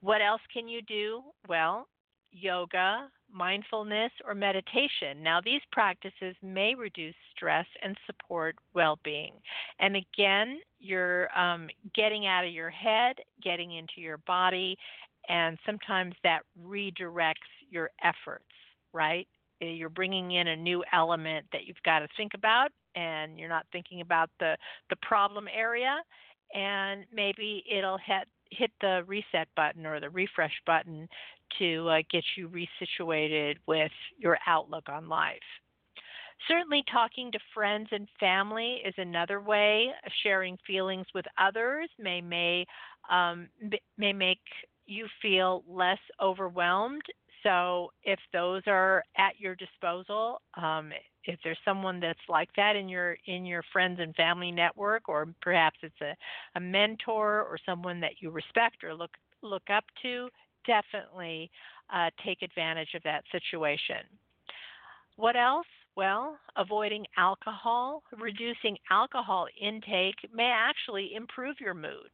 What 0.00 0.22
else 0.22 0.42
can 0.52 0.68
you 0.68 0.82
do? 0.82 1.22
Well, 1.48 1.88
yoga, 2.30 3.08
mindfulness, 3.32 4.12
or 4.26 4.34
meditation. 4.34 5.22
Now, 5.22 5.40
these 5.44 5.60
practices 5.72 6.34
may 6.42 6.74
reduce 6.74 7.14
stress 7.34 7.66
and 7.82 7.96
support 8.06 8.56
well 8.74 8.98
being. 9.04 9.32
And 9.80 9.96
again, 9.96 10.60
you're 10.78 11.28
um, 11.38 11.68
getting 11.94 12.26
out 12.26 12.44
of 12.44 12.52
your 12.52 12.70
head, 12.70 13.16
getting 13.42 13.72
into 13.72 14.00
your 14.00 14.18
body, 14.18 14.76
and 15.28 15.58
sometimes 15.66 16.14
that 16.22 16.40
redirects 16.64 17.34
your 17.70 17.90
efforts, 18.02 18.44
right? 18.92 19.26
Eh, 19.60 19.66
you're 19.66 19.88
bringing 19.88 20.32
in 20.32 20.48
a 20.48 20.56
new 20.56 20.84
element 20.92 21.46
that 21.52 21.66
you've 21.66 21.82
got 21.84 22.00
to 22.00 22.08
think 22.16 22.32
about, 22.34 22.70
and 22.94 23.38
you're 23.38 23.48
not 23.48 23.66
thinking 23.72 24.00
about 24.00 24.30
the, 24.38 24.56
the 24.90 24.96
problem 25.02 25.46
area. 25.54 25.96
And 26.54 27.04
maybe 27.12 27.64
it'll 27.70 27.98
hit 27.98 28.28
hit 28.50 28.70
the 28.80 29.02
reset 29.06 29.48
button 29.56 29.86
or 29.86 29.98
the 29.98 30.10
refresh 30.10 30.52
button 30.66 31.08
to 31.58 31.88
uh, 31.88 31.98
get 32.10 32.24
you 32.36 32.48
resituated 32.48 33.56
with 33.66 33.92
your 34.18 34.38
outlook 34.46 34.88
on 34.88 35.08
life. 35.08 35.38
Certainly, 36.48 36.84
talking 36.92 37.32
to 37.32 37.38
friends 37.54 37.88
and 37.92 38.06
family 38.20 38.82
is 38.84 38.94
another 38.98 39.40
way. 39.40 39.88
Sharing 40.22 40.58
feelings 40.66 41.06
with 41.14 41.24
others 41.38 41.88
may 41.98 42.20
may 42.20 42.66
um, 43.10 43.48
may 43.96 44.12
make 44.12 44.40
you 44.86 45.06
feel 45.22 45.64
less 45.68 45.98
overwhelmed. 46.22 47.02
So, 47.42 47.90
if 48.02 48.18
those 48.32 48.62
are 48.66 49.02
at 49.16 49.38
your 49.38 49.54
disposal, 49.54 50.40
um, 50.60 50.92
if 51.24 51.38
there's 51.42 51.58
someone 51.64 52.00
that's 52.00 52.18
like 52.28 52.50
that 52.56 52.76
in 52.76 52.88
your 52.88 53.16
in 53.26 53.44
your 53.44 53.62
friends 53.72 53.98
and 54.00 54.14
family 54.14 54.52
network, 54.52 55.08
or 55.08 55.28
perhaps 55.40 55.78
it's 55.82 56.00
a, 56.00 56.14
a 56.56 56.60
mentor 56.60 57.42
or 57.42 57.58
someone 57.64 58.00
that 58.00 58.20
you 58.20 58.30
respect 58.30 58.84
or 58.84 58.94
look 58.94 59.12
look 59.42 59.68
up 59.70 59.84
to, 60.02 60.28
definitely 60.66 61.50
uh, 61.92 62.10
take 62.24 62.42
advantage 62.42 62.94
of 62.94 63.02
that 63.04 63.24
situation. 63.32 64.04
What 65.16 65.36
else? 65.36 65.66
Well, 65.96 66.38
avoiding 66.56 67.06
alcohol, 67.16 68.02
reducing 68.18 68.76
alcohol 68.90 69.46
intake 69.58 70.16
may 70.34 70.52
actually 70.54 71.14
improve 71.14 71.56
your 71.58 71.72
mood. 71.72 72.10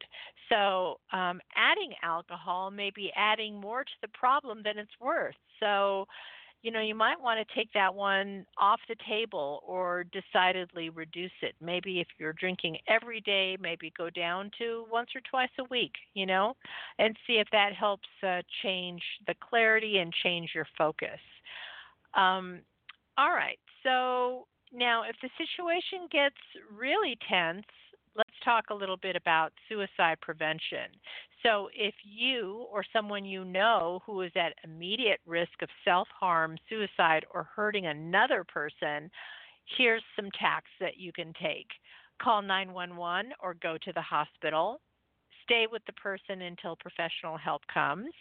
So, 0.47 0.99
um, 1.11 1.41
adding 1.57 1.91
alcohol 2.01 2.71
may 2.71 2.91
be 2.95 3.11
adding 3.15 3.59
more 3.59 3.83
to 3.83 3.91
the 4.01 4.07
problem 4.13 4.61
than 4.63 4.77
it's 4.77 4.99
worth. 5.01 5.35
So, 5.59 6.07
you 6.63 6.71
know, 6.71 6.79
you 6.79 6.95
might 6.95 7.19
want 7.19 7.45
to 7.45 7.55
take 7.55 7.71
that 7.73 7.93
one 7.93 8.45
off 8.57 8.79
the 8.87 8.95
table 9.07 9.61
or 9.67 10.05
decidedly 10.05 10.89
reduce 10.89 11.31
it. 11.41 11.55
Maybe 11.61 11.99
if 11.99 12.07
you're 12.17 12.33
drinking 12.33 12.77
every 12.87 13.19
day, 13.19 13.57
maybe 13.59 13.91
go 13.97 14.09
down 14.09 14.49
to 14.59 14.85
once 14.89 15.09
or 15.13 15.21
twice 15.29 15.49
a 15.59 15.65
week, 15.69 15.91
you 16.13 16.25
know, 16.25 16.55
and 16.99 17.17
see 17.27 17.33
if 17.33 17.47
that 17.51 17.73
helps 17.73 18.07
uh, 18.25 18.41
change 18.63 19.01
the 19.27 19.35
clarity 19.47 19.97
and 19.97 20.13
change 20.23 20.51
your 20.55 20.65
focus. 20.77 21.19
Um, 22.15 22.61
all 23.17 23.31
right, 23.31 23.59
so 23.83 24.47
now 24.71 25.03
if 25.03 25.17
the 25.21 25.29
situation 25.37 26.07
gets 26.09 26.35
really 26.73 27.17
tense, 27.29 27.65
let's 28.15 28.29
talk 28.43 28.65
a 28.69 28.75
little 28.75 28.97
bit 28.97 29.15
about 29.15 29.53
suicide 29.67 30.17
prevention. 30.21 30.91
So, 31.43 31.69
if 31.75 31.93
you 32.03 32.67
or 32.71 32.83
someone 32.93 33.25
you 33.25 33.43
know 33.43 34.01
who 34.05 34.21
is 34.21 34.31
at 34.35 34.53
immediate 34.63 35.19
risk 35.25 35.61
of 35.61 35.69
self 35.83 36.07
harm, 36.17 36.57
suicide, 36.69 37.25
or 37.33 37.47
hurting 37.55 37.87
another 37.87 38.43
person, 38.43 39.09
here's 39.77 40.03
some 40.15 40.29
tacks 40.39 40.71
that 40.79 40.97
you 40.97 41.11
can 41.11 41.33
take. 41.41 41.67
Call 42.21 42.41
911 42.41 43.33
or 43.41 43.55
go 43.55 43.77
to 43.83 43.91
the 43.93 44.01
hospital. 44.01 44.79
Stay 45.43 45.67
with 45.69 45.81
the 45.85 45.93
person 45.93 46.43
until 46.43 46.77
professional 46.77 47.37
help 47.37 47.61
comes. 47.73 48.13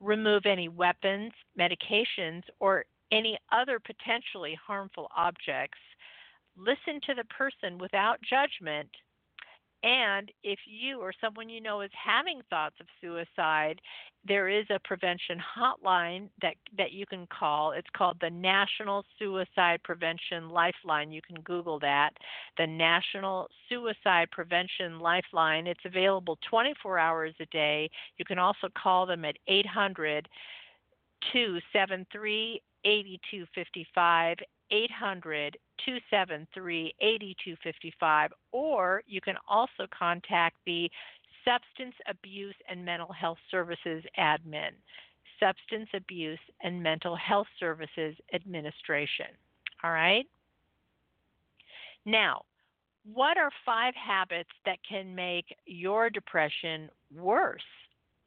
Remove 0.00 0.44
any 0.44 0.68
weapons, 0.68 1.32
medications, 1.58 2.42
or 2.60 2.84
any 3.10 3.38
other 3.52 3.80
potentially 3.80 4.58
harmful 4.66 5.08
objects. 5.16 5.78
Listen 6.56 7.00
to 7.06 7.14
the 7.14 7.24
person 7.24 7.78
without 7.78 8.18
judgment 8.20 8.90
and 9.82 10.30
if 10.42 10.58
you 10.66 11.00
or 11.00 11.12
someone 11.20 11.48
you 11.48 11.60
know 11.60 11.82
is 11.82 11.90
having 11.92 12.40
thoughts 12.50 12.76
of 12.80 12.86
suicide, 13.00 13.80
there 14.26 14.48
is 14.48 14.66
a 14.70 14.80
prevention 14.84 15.38
hotline 15.56 16.28
that, 16.42 16.54
that 16.76 16.92
you 16.92 17.06
can 17.06 17.26
call. 17.26 17.72
It's 17.72 17.88
called 17.96 18.18
the 18.20 18.30
National 18.30 19.04
Suicide 19.18 19.80
Prevention 19.84 20.50
Lifeline. 20.50 21.12
You 21.12 21.22
can 21.22 21.40
Google 21.42 21.78
that. 21.80 22.10
The 22.56 22.66
National 22.66 23.48
Suicide 23.68 24.28
Prevention 24.32 24.98
Lifeline. 24.98 25.66
It's 25.68 25.84
available 25.84 26.38
24 26.50 26.98
hours 26.98 27.34
a 27.40 27.46
day. 27.46 27.88
You 28.16 28.24
can 28.24 28.38
also 28.38 28.68
call 28.76 29.06
them 29.06 29.24
at 29.24 29.36
800 29.46 30.28
273 31.32 32.62
8255. 32.84 34.38
800 34.70 35.56
273 35.84 36.94
8255, 37.00 38.32
or 38.52 39.02
you 39.06 39.20
can 39.20 39.36
also 39.48 39.86
contact 39.96 40.56
the 40.66 40.90
Substance 41.44 41.94
Abuse 42.08 42.54
and 42.68 42.84
Mental 42.84 43.12
Health 43.12 43.38
Services 43.50 44.04
admin, 44.18 44.72
Substance 45.40 45.88
Abuse 45.94 46.40
and 46.62 46.82
Mental 46.82 47.16
Health 47.16 47.46
Services 47.58 48.16
Administration. 48.34 49.26
All 49.82 49.92
right? 49.92 50.26
Now, 52.04 52.42
what 53.14 53.38
are 53.38 53.50
five 53.64 53.94
habits 53.94 54.50
that 54.66 54.78
can 54.86 55.14
make 55.14 55.56
your 55.64 56.10
depression 56.10 56.90
worse? 57.14 57.62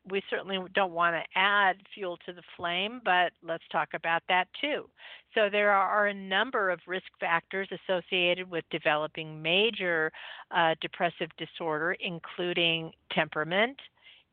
We 0.09 0.21
certainly 0.29 0.57
don't 0.73 0.93
want 0.93 1.15
to 1.15 1.39
add 1.39 1.77
fuel 1.93 2.17
to 2.25 2.33
the 2.33 2.41
flame, 2.57 3.01
but 3.03 3.33
let's 3.43 3.63
talk 3.71 3.89
about 3.93 4.23
that 4.29 4.47
too. 4.59 4.89
So, 5.35 5.49
there 5.49 5.71
are 5.71 6.07
a 6.07 6.13
number 6.13 6.69
of 6.69 6.79
risk 6.87 7.05
factors 7.19 7.69
associated 7.71 8.49
with 8.49 8.65
developing 8.71 9.41
major 9.41 10.11
uh, 10.49 10.75
depressive 10.81 11.29
disorder, 11.37 11.95
including 11.99 12.91
temperament, 13.11 13.77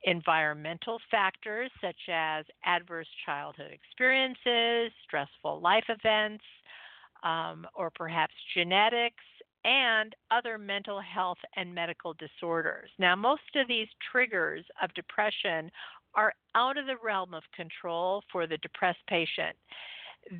environmental 0.04 0.98
factors 1.10 1.70
such 1.80 2.08
as 2.12 2.44
adverse 2.64 3.08
childhood 3.26 3.70
experiences, 3.72 4.92
stressful 5.04 5.60
life 5.60 5.84
events, 5.88 6.44
um, 7.22 7.66
or 7.74 7.90
perhaps 7.90 8.34
genetics, 8.54 9.24
and 9.64 10.14
other 10.30 10.58
mental 10.58 11.00
health 11.00 11.38
and 11.56 11.74
medical 11.74 12.14
disorders. 12.14 12.90
Now, 12.98 13.16
most 13.16 13.42
of 13.56 13.68
these 13.68 13.88
triggers 14.10 14.64
of 14.82 14.92
depression 14.94 15.70
are 16.14 16.32
out 16.54 16.78
of 16.78 16.86
the 16.86 16.96
realm 17.02 17.34
of 17.34 17.42
control 17.54 18.22
for 18.32 18.46
the 18.46 18.58
depressed 18.58 19.04
patient. 19.08 19.56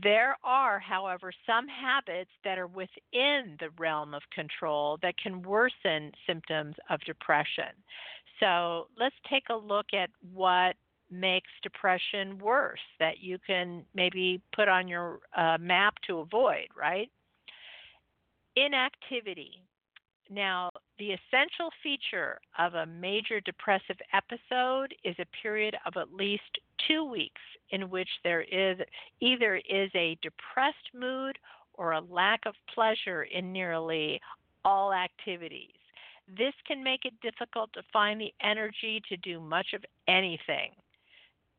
There 0.03 0.37
are, 0.45 0.79
however, 0.79 1.33
some 1.47 1.67
habits 1.69 2.31
that 2.45 2.59
are 2.59 2.67
within 2.67 3.57
the 3.61 3.71
realm 3.79 4.13
of 4.15 4.23
control 4.35 4.99
that 5.03 5.15
can 5.23 5.43
worsen 5.43 6.13
symptoms 6.27 6.75
of 6.91 7.01
depression. 7.01 7.73
So 8.41 8.89
let's 8.99 9.15
take 9.31 9.45
a 9.51 9.55
look 9.55 9.87
at 9.95 10.11
what 10.33 10.77
makes 11.11 11.49
depression 11.63 12.39
worse 12.39 12.81
that 12.99 13.21
you 13.21 13.39
can 13.47 13.85
maybe 13.95 14.43
put 14.55 14.69
on 14.69 14.89
your 14.89 15.21
uh, 15.37 15.57
map 15.59 15.95
to 16.07 16.19
avoid, 16.19 16.67
right? 16.77 17.11
Inactivity. 18.67 19.63
Now, 20.29 20.71
the 20.99 21.13
essential 21.13 21.71
feature 21.81 22.41
of 22.59 22.75
a 22.75 22.87
major 22.87 23.41
depressive 23.41 23.97
episode 24.13 24.95
is 25.05 25.15
a 25.21 25.43
period 25.43 25.77
of 25.87 25.97
at 25.97 26.13
least 26.13 26.59
two 26.87 27.05
weeks 27.05 27.41
in 27.71 27.89
which 27.89 28.09
there 28.25 28.43
is 28.43 28.79
either 29.21 29.57
is 29.57 29.91
a 29.95 30.19
depressed 30.23 30.91
mood 30.93 31.39
or 31.75 31.93
a 31.93 32.01
lack 32.01 32.41
of 32.47 32.55
pleasure 32.75 33.23
in 33.23 33.53
nearly 33.53 34.21
all 34.65 34.93
activities. 34.93 35.71
This 36.37 36.55
can 36.67 36.83
make 36.83 37.05
it 37.05 37.15
difficult 37.23 37.73
to 37.75 37.83
find 37.93 38.21
the 38.21 38.35
energy 38.43 39.01
to 39.09 39.17
do 39.19 39.41
much 39.41 39.69
of 39.73 39.85
anything. 40.09 40.73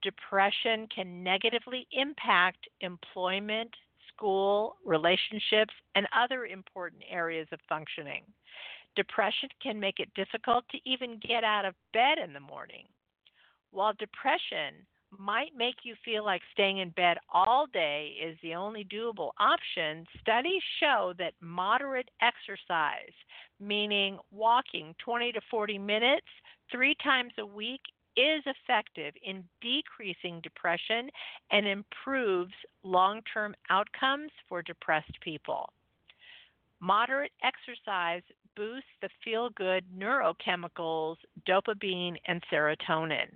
Depression 0.02 0.88
can 0.94 1.24
negatively 1.24 1.88
impact 1.94 2.68
employment, 2.82 3.72
school, 4.20 4.76
relationships, 4.86 5.74
and 5.96 6.08
other 6.16 6.46
important 6.46 7.02
areas 7.10 7.48
of 7.52 7.60
functioning. 7.70 8.24
Depression 8.96 9.50
can 9.64 9.80
make 9.80 10.00
it 10.00 10.14
difficult 10.14 10.66
to 10.72 10.78
even 10.86 11.20
get 11.26 11.44
out 11.44 11.66
of 11.66 11.74
bed 11.94 12.18
in 12.24 12.34
the 12.34 12.40
morning. 12.40 12.86
While 13.72 13.94
depression 13.98 14.86
might 15.18 15.56
make 15.56 15.76
you 15.84 15.96
feel 16.04 16.26
like 16.26 16.42
staying 16.52 16.80
in 16.80 16.90
bed 16.92 17.18
all 17.34 17.66
day 17.72 18.14
is 18.24 18.38
the 18.44 18.56
only 18.56 18.84
doable 18.84 19.32
option, 19.40 20.06
studies 20.20 20.62
show 20.80 21.14
that 21.18 21.34
moderate 21.42 22.10
exercise, 22.22 23.14
meaning 23.60 24.20
walking 24.32 24.94
20 25.04 25.32
to 25.32 25.42
40 25.50 25.78
minutes 25.80 26.28
three 26.72 26.96
times 27.04 27.34
a 27.40 27.46
week, 27.46 27.82
is 28.20 28.44
effective 28.46 29.14
in 29.24 29.44
decreasing 29.62 30.42
depression 30.42 31.10
and 31.52 31.66
improves 31.66 32.54
long 32.84 33.22
term 33.34 33.56
outcomes 33.70 34.32
for 34.48 34.62
depressed 34.62 35.18
people. 35.22 35.72
Moderate 36.82 37.32
exercise 37.44 38.24
boosts 38.56 38.90
the 39.02 39.10
feel 39.24 39.50
good 39.52 39.84
neurochemicals 39.98 41.16
dopamine 41.48 42.16
and 42.28 42.42
serotonin. 42.52 43.30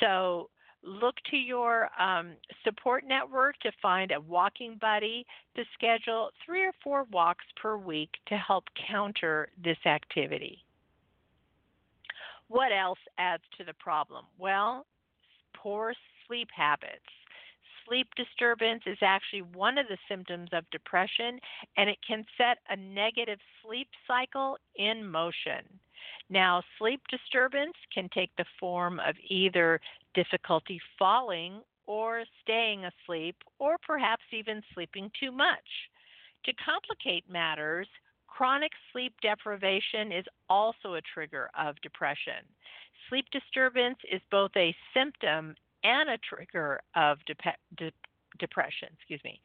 So, 0.00 0.48
look 0.84 1.14
to 1.30 1.36
your 1.36 1.88
um, 2.00 2.32
support 2.64 3.04
network 3.06 3.56
to 3.60 3.70
find 3.80 4.10
a 4.10 4.20
walking 4.20 4.78
buddy 4.80 5.24
to 5.56 5.62
schedule 5.74 6.30
three 6.44 6.64
or 6.64 6.72
four 6.82 7.04
walks 7.12 7.44
per 7.60 7.76
week 7.76 8.10
to 8.26 8.36
help 8.36 8.64
counter 8.88 9.48
this 9.62 9.78
activity. 9.86 10.64
What 12.52 12.70
else 12.70 12.98
adds 13.16 13.44
to 13.56 13.64
the 13.64 13.72
problem? 13.72 14.26
Well, 14.38 14.84
poor 15.56 15.94
sleep 16.26 16.48
habits. 16.54 17.00
Sleep 17.86 18.06
disturbance 18.14 18.82
is 18.84 18.98
actually 19.00 19.40
one 19.40 19.78
of 19.78 19.88
the 19.88 19.96
symptoms 20.06 20.50
of 20.52 20.68
depression, 20.70 21.40
and 21.78 21.88
it 21.88 21.96
can 22.06 22.26
set 22.36 22.58
a 22.68 22.76
negative 22.76 23.38
sleep 23.62 23.88
cycle 24.06 24.58
in 24.76 25.02
motion. 25.02 25.64
Now, 26.28 26.62
sleep 26.78 27.00
disturbance 27.08 27.72
can 27.92 28.10
take 28.10 28.30
the 28.36 28.44
form 28.60 29.00
of 29.00 29.16
either 29.30 29.80
difficulty 30.12 30.78
falling 30.98 31.62
or 31.86 32.24
staying 32.42 32.84
asleep, 32.84 33.36
or 33.60 33.78
perhaps 33.82 34.24
even 34.30 34.62
sleeping 34.74 35.10
too 35.18 35.32
much. 35.32 35.88
To 36.44 36.52
complicate 36.54 37.24
matters, 37.30 37.88
Chronic 38.36 38.72
sleep 38.92 39.12
deprivation 39.20 40.10
is 40.10 40.24
also 40.48 40.94
a 40.94 41.02
trigger 41.14 41.50
of 41.58 41.76
depression. 41.82 42.40
Sleep 43.08 43.26
disturbance 43.30 43.98
is 44.10 44.22
both 44.30 44.50
a 44.56 44.74
symptom 44.94 45.54
and 45.84 46.08
a 46.08 46.18
trigger 46.18 46.80
of 46.96 47.18
de- 47.26 47.34
de- 47.76 47.92
depression. 48.38 48.88
Excuse 48.96 49.20
me. 49.22 49.38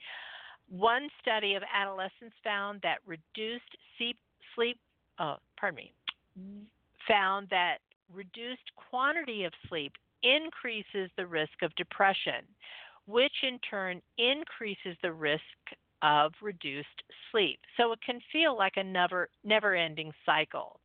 One 0.70 1.10
study 1.22 1.56
of 1.56 1.64
adolescents 1.74 2.36
found 2.44 2.80
that 2.84 3.00
reduced 3.06 3.76
sleep, 3.98 4.18
sleep 4.56 4.80
oh, 5.20 5.36
pardon 5.60 5.78
me, 5.78 5.94
found 7.08 7.50
that 7.50 7.80
reduced 8.14 8.72
quantity 8.90 9.44
of 9.44 9.52
sleep 9.68 9.92
increases 10.24 11.10
the 11.18 11.26
risk 11.26 11.62
of 11.62 11.76
depression, 11.76 12.46
which 13.06 13.44
in 13.44 13.60
turn 13.70 14.02
increases 14.18 14.96
the 15.02 15.12
risk 15.12 15.42
of 16.02 16.34
reduced 16.42 17.04
sleep. 17.32 17.60
So 17.78 17.92
it 17.92 18.00
can 18.06 18.20
feel 18.32 18.58
like 18.58 18.74
a 18.78 18.84
never 18.84 19.30
never 19.44 19.76
ending 19.76 20.12
cycle. 20.26 20.80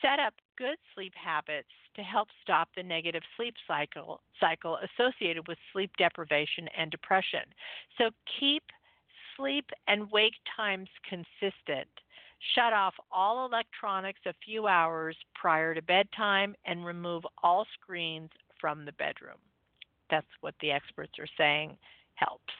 Set 0.00 0.18
up 0.18 0.34
good 0.58 0.78
sleep 0.94 1.12
habits 1.14 1.68
to 1.94 2.02
help 2.02 2.28
stop 2.42 2.68
the 2.74 2.82
negative 2.82 3.22
sleep 3.36 3.54
cycle 3.66 4.20
cycle 4.40 4.78
associated 4.78 5.46
with 5.46 5.58
sleep 5.72 5.90
deprivation 5.98 6.68
and 6.76 6.90
depression. 6.90 7.44
So 7.98 8.10
keep 8.40 8.64
sleep 9.36 9.66
and 9.88 10.10
wake 10.10 10.34
times 10.56 10.88
consistent. 11.08 11.88
Shut 12.54 12.72
off 12.72 12.94
all 13.12 13.46
electronics 13.46 14.20
a 14.26 14.34
few 14.44 14.66
hours 14.66 15.16
prior 15.34 15.74
to 15.74 15.82
bedtime 15.82 16.56
and 16.64 16.84
remove 16.84 17.24
all 17.42 17.66
screens 17.80 18.30
from 18.60 18.84
the 18.84 18.92
bedroom. 18.92 19.38
That's 20.10 20.26
what 20.40 20.54
the 20.60 20.72
experts 20.72 21.12
are 21.18 21.28
saying 21.38 21.76
helps. 22.14 22.52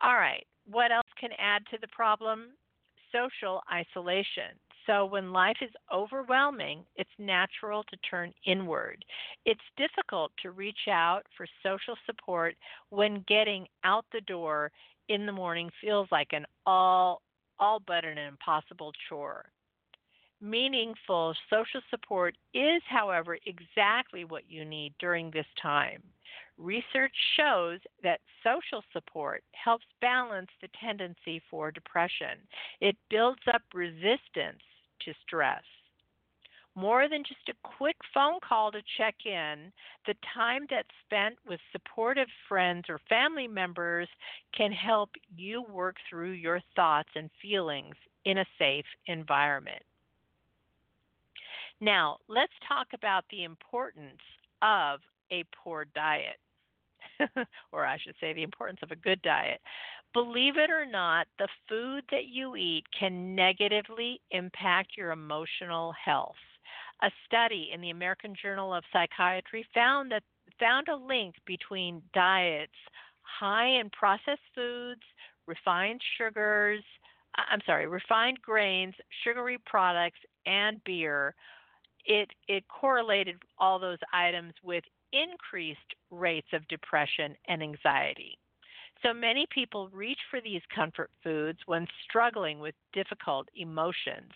All 0.00 0.14
right, 0.16 0.46
what 0.66 0.92
else 0.92 1.06
can 1.18 1.30
add 1.38 1.62
to 1.70 1.78
the 1.80 1.88
problem? 1.88 2.50
Social 3.12 3.62
isolation. 3.72 4.58
So, 4.86 5.04
when 5.04 5.32
life 5.32 5.58
is 5.60 5.70
overwhelming, 5.92 6.84
it's 6.96 7.10
natural 7.18 7.82
to 7.84 7.96
turn 7.98 8.32
inward. 8.46 9.04
It's 9.44 9.60
difficult 9.76 10.32
to 10.42 10.50
reach 10.50 10.88
out 10.88 11.22
for 11.36 11.46
social 11.62 11.96
support 12.06 12.56
when 12.90 13.24
getting 13.28 13.66
out 13.84 14.06
the 14.12 14.22
door 14.22 14.70
in 15.08 15.26
the 15.26 15.32
morning 15.32 15.70
feels 15.80 16.08
like 16.10 16.32
an 16.32 16.46
all 16.66 17.20
all 17.58 17.80
but 17.86 18.04
an 18.04 18.16
impossible 18.18 18.92
chore. 19.08 19.50
Meaningful 20.40 21.34
social 21.50 21.80
support 21.90 22.36
is, 22.54 22.82
however, 22.88 23.38
exactly 23.46 24.24
what 24.24 24.48
you 24.50 24.64
need 24.64 24.94
during 24.98 25.30
this 25.30 25.46
time. 25.60 26.02
Research 26.56 27.14
shows 27.36 27.80
that 28.02 28.20
social 28.42 28.82
support 28.92 29.44
helps 29.52 29.84
balance 30.00 30.50
the 30.60 30.68
tendency 30.80 31.40
for 31.50 31.70
depression. 31.70 32.38
It 32.80 32.96
builds 33.10 33.42
up 33.52 33.62
resistance 33.72 34.62
to 35.04 35.14
stress. 35.26 35.62
More 36.74 37.08
than 37.08 37.24
just 37.24 37.48
a 37.48 37.68
quick 37.76 37.96
phone 38.14 38.38
call 38.46 38.70
to 38.70 38.80
check 38.96 39.16
in, 39.24 39.72
the 40.06 40.14
time 40.32 40.66
that's 40.70 40.88
spent 41.04 41.36
with 41.48 41.58
supportive 41.72 42.28
friends 42.48 42.84
or 42.88 43.00
family 43.08 43.48
members 43.48 44.08
can 44.56 44.70
help 44.70 45.10
you 45.36 45.62
work 45.62 45.96
through 46.08 46.32
your 46.32 46.60
thoughts 46.76 47.08
and 47.16 47.30
feelings 47.42 47.96
in 48.24 48.38
a 48.38 48.46
safe 48.58 48.84
environment. 49.06 49.82
Now, 51.80 52.18
let's 52.28 52.52
talk 52.66 52.88
about 52.92 53.24
the 53.30 53.44
importance 53.44 54.20
of 54.62 55.00
a 55.32 55.44
poor 55.62 55.86
diet. 55.94 56.36
or 57.72 57.86
I 57.86 57.98
should 57.98 58.14
say, 58.20 58.32
the 58.32 58.42
importance 58.42 58.80
of 58.82 58.90
a 58.90 58.96
good 58.96 59.20
diet. 59.22 59.60
Believe 60.14 60.56
it 60.56 60.70
or 60.70 60.86
not, 60.86 61.26
the 61.38 61.48
food 61.68 62.04
that 62.10 62.26
you 62.26 62.56
eat 62.56 62.84
can 62.98 63.34
negatively 63.34 64.20
impact 64.30 64.92
your 64.96 65.10
emotional 65.10 65.92
health. 66.02 66.36
A 67.02 67.10
study 67.26 67.70
in 67.72 67.80
the 67.80 67.90
American 67.90 68.34
Journal 68.40 68.74
of 68.74 68.84
Psychiatry 68.92 69.66
found 69.74 70.10
that 70.12 70.22
found 70.58 70.88
a 70.88 70.96
link 70.96 71.34
between 71.46 72.02
diets 72.14 72.72
high 73.22 73.66
in 73.66 73.90
processed 73.90 74.40
foods, 74.54 75.02
refined 75.46 76.00
sugars, 76.16 76.82
I'm 77.34 77.60
sorry, 77.66 77.86
refined 77.86 78.40
grains, 78.42 78.94
sugary 79.22 79.58
products, 79.66 80.18
and 80.46 80.82
beer. 80.84 81.34
It 82.04 82.30
it 82.48 82.64
correlated 82.68 83.36
all 83.58 83.78
those 83.78 83.98
items 84.12 84.54
with 84.62 84.84
increased 85.12 85.94
rates 86.10 86.48
of 86.52 86.66
depression 86.68 87.34
and 87.48 87.62
anxiety. 87.62 88.38
So 89.02 89.14
many 89.14 89.46
people 89.50 89.88
reach 89.90 90.18
for 90.30 90.40
these 90.40 90.62
comfort 90.74 91.10
foods 91.22 91.60
when 91.66 91.86
struggling 92.04 92.58
with 92.58 92.74
difficult 92.92 93.48
emotions. 93.54 94.32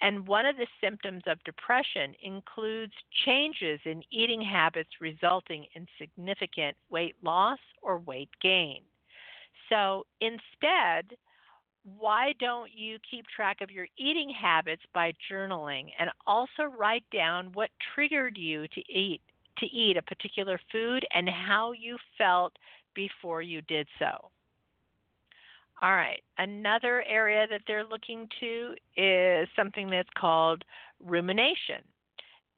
And 0.00 0.26
one 0.26 0.46
of 0.46 0.56
the 0.56 0.68
symptoms 0.80 1.22
of 1.26 1.42
depression 1.44 2.14
includes 2.22 2.92
changes 3.24 3.80
in 3.84 4.02
eating 4.12 4.40
habits 4.40 4.90
resulting 5.00 5.66
in 5.74 5.86
significant 5.98 6.76
weight 6.90 7.16
loss 7.22 7.58
or 7.82 7.98
weight 7.98 8.30
gain. 8.40 8.82
So 9.68 10.06
instead, 10.20 11.16
why 11.98 12.34
don't 12.38 12.70
you 12.72 12.98
keep 13.08 13.26
track 13.26 13.60
of 13.60 13.70
your 13.70 13.86
eating 13.98 14.30
habits 14.30 14.82
by 14.94 15.12
journaling 15.30 15.90
and 15.98 16.10
also 16.26 16.64
write 16.78 17.04
down 17.12 17.50
what 17.52 17.70
triggered 17.94 18.38
you 18.38 18.66
to 18.68 18.80
eat 18.92 19.20
to 19.58 19.66
eat 19.66 19.96
a 19.96 20.02
particular 20.02 20.58
food 20.70 21.04
and 21.14 21.28
how 21.28 21.72
you 21.72 21.96
felt 22.18 22.52
before 22.94 23.42
you 23.42 23.60
did 23.62 23.86
so. 23.98 24.30
All 25.82 25.92
right, 25.94 26.22
another 26.38 27.04
area 27.08 27.46
that 27.50 27.62
they're 27.66 27.84
looking 27.84 28.28
to 28.40 28.74
is 28.96 29.48
something 29.56 29.90
that's 29.90 30.08
called 30.16 30.64
rumination. 31.04 31.82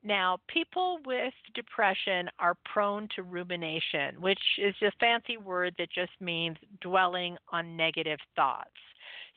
Now, 0.05 0.39
people 0.47 1.01
with 1.05 1.35
depression 1.55 2.29
are 2.39 2.57
prone 2.73 3.09
to 3.17 3.25
rumination, 3.25 4.21
which 4.21 4.39
is 4.59 4.75
a 4.83 4.93
fancy 5.01 5.37
word 5.37 5.75
that 5.79 5.91
just 5.91 6.13
means 6.21 6.57
dwelling 6.81 7.37
on 7.51 7.77
negative 7.77 8.21
thoughts. 8.37 8.71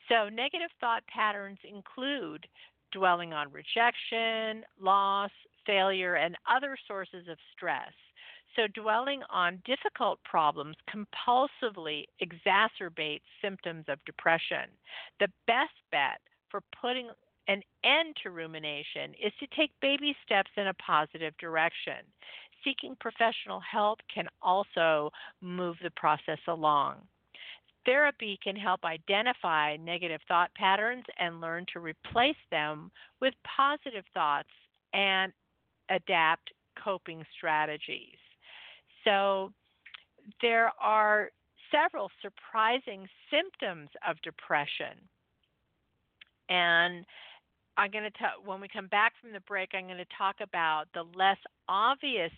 So, 0.08 0.28
negative 0.28 0.70
thought 0.80 1.02
patterns 1.06 1.58
include 1.64 2.46
dwelling 2.92 3.32
on 3.32 3.48
rejection, 3.50 4.64
loss, 4.80 5.30
failure, 5.66 6.16
and 6.16 6.36
other 6.50 6.76
sources 6.86 7.28
of 7.28 7.38
stress. 7.56 7.92
So, 8.56 8.66
dwelling 8.74 9.22
on 9.30 9.62
difficult 9.64 10.18
problems 10.24 10.76
compulsively 10.88 12.04
exacerbates 12.20 13.22
symptoms 13.40 13.84
of 13.88 14.04
depression. 14.04 14.68
The 15.20 15.28
best 15.46 15.74
bet 15.92 16.20
for 16.50 16.60
putting 16.80 17.10
an 17.48 17.62
end 17.84 18.16
to 18.22 18.30
rumination 18.30 19.14
is 19.24 19.32
to 19.40 19.46
take 19.56 19.70
baby 19.80 20.16
steps 20.24 20.50
in 20.56 20.66
a 20.66 20.74
positive 20.74 21.34
direction. 21.38 22.04
Seeking 22.64 22.96
professional 23.00 23.60
help 23.60 24.00
can 24.12 24.28
also 24.42 25.10
move 25.40 25.76
the 25.82 25.90
process 25.90 26.38
along. 26.46 26.96
Therapy 27.86 28.38
can 28.42 28.56
help 28.56 28.84
identify 28.84 29.76
negative 29.76 30.20
thought 30.28 30.52
patterns 30.54 31.04
and 31.18 31.40
learn 31.40 31.64
to 31.72 31.80
replace 31.80 32.36
them 32.50 32.90
with 33.20 33.32
positive 33.56 34.04
thoughts 34.12 34.50
and 34.92 35.32
adapt 35.90 36.52
coping 36.82 37.24
strategies. 37.36 38.18
So, 39.04 39.52
there 40.42 40.70
are 40.80 41.30
several 41.70 42.10
surprising 42.22 43.06
symptoms 43.30 43.88
of 44.08 44.20
depression. 44.22 44.98
And 46.48 47.04
I'm 47.76 47.90
going 47.90 48.04
to 48.04 48.10
talk 48.10 48.44
when 48.44 48.60
we 48.60 48.68
come 48.68 48.88
back 48.88 49.12
from 49.20 49.32
the 49.32 49.40
break. 49.40 49.70
I'm 49.72 49.86
going 49.86 49.96
to 49.98 50.04
talk 50.18 50.36
about 50.42 50.86
the 50.92 51.04
less 51.16 51.38
obvious 51.68 52.30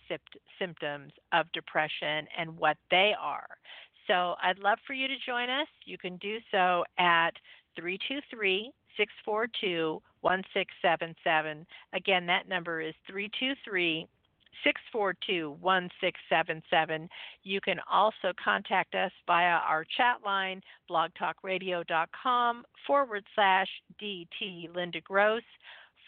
symptoms 0.59 1.11
of 1.33 1.51
depression 1.51 2.27
and 2.37 2.57
what 2.57 2.77
they 2.91 3.13
are. 3.19 3.47
So 4.07 4.35
I'd 4.41 4.59
love 4.59 4.77
for 4.85 4.93
you 4.93 5.07
to 5.07 5.15
join 5.25 5.49
us. 5.49 5.67
You 5.85 5.97
can 5.97 6.17
do 6.17 6.37
so 6.51 6.83
at 6.97 7.31
323 7.75 8.71
642 8.97 10.01
1677. 10.21 11.65
Again, 11.93 12.25
that 12.27 12.47
number 12.47 12.81
is 12.81 12.93
323 13.07 14.07
642 14.63 15.57
1677. 15.59 17.09
You 17.43 17.59
can 17.61 17.79
also 17.91 18.33
contact 18.43 18.95
us 18.95 19.11
via 19.27 19.59
our 19.67 19.85
chat 19.97 20.17
line, 20.23 20.61
blogtalkradio.com 20.89 22.63
forward 22.87 23.25
slash 23.35 23.67
DT 24.01 24.73
Linda 24.75 25.01
Gross 25.01 25.43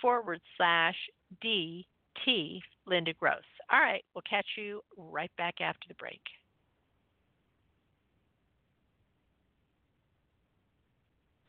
forward 0.02 0.42
slash 0.58 0.96
DT 1.44 2.62
Linda 2.86 3.14
Gross. 3.14 3.44
All 3.72 3.80
right, 3.80 4.04
we'll 4.14 4.24
catch 4.30 4.46
you 4.58 4.82
right 4.98 5.32
back 5.38 5.56
after 5.60 5.88
the 5.88 5.96
break. 5.96 6.22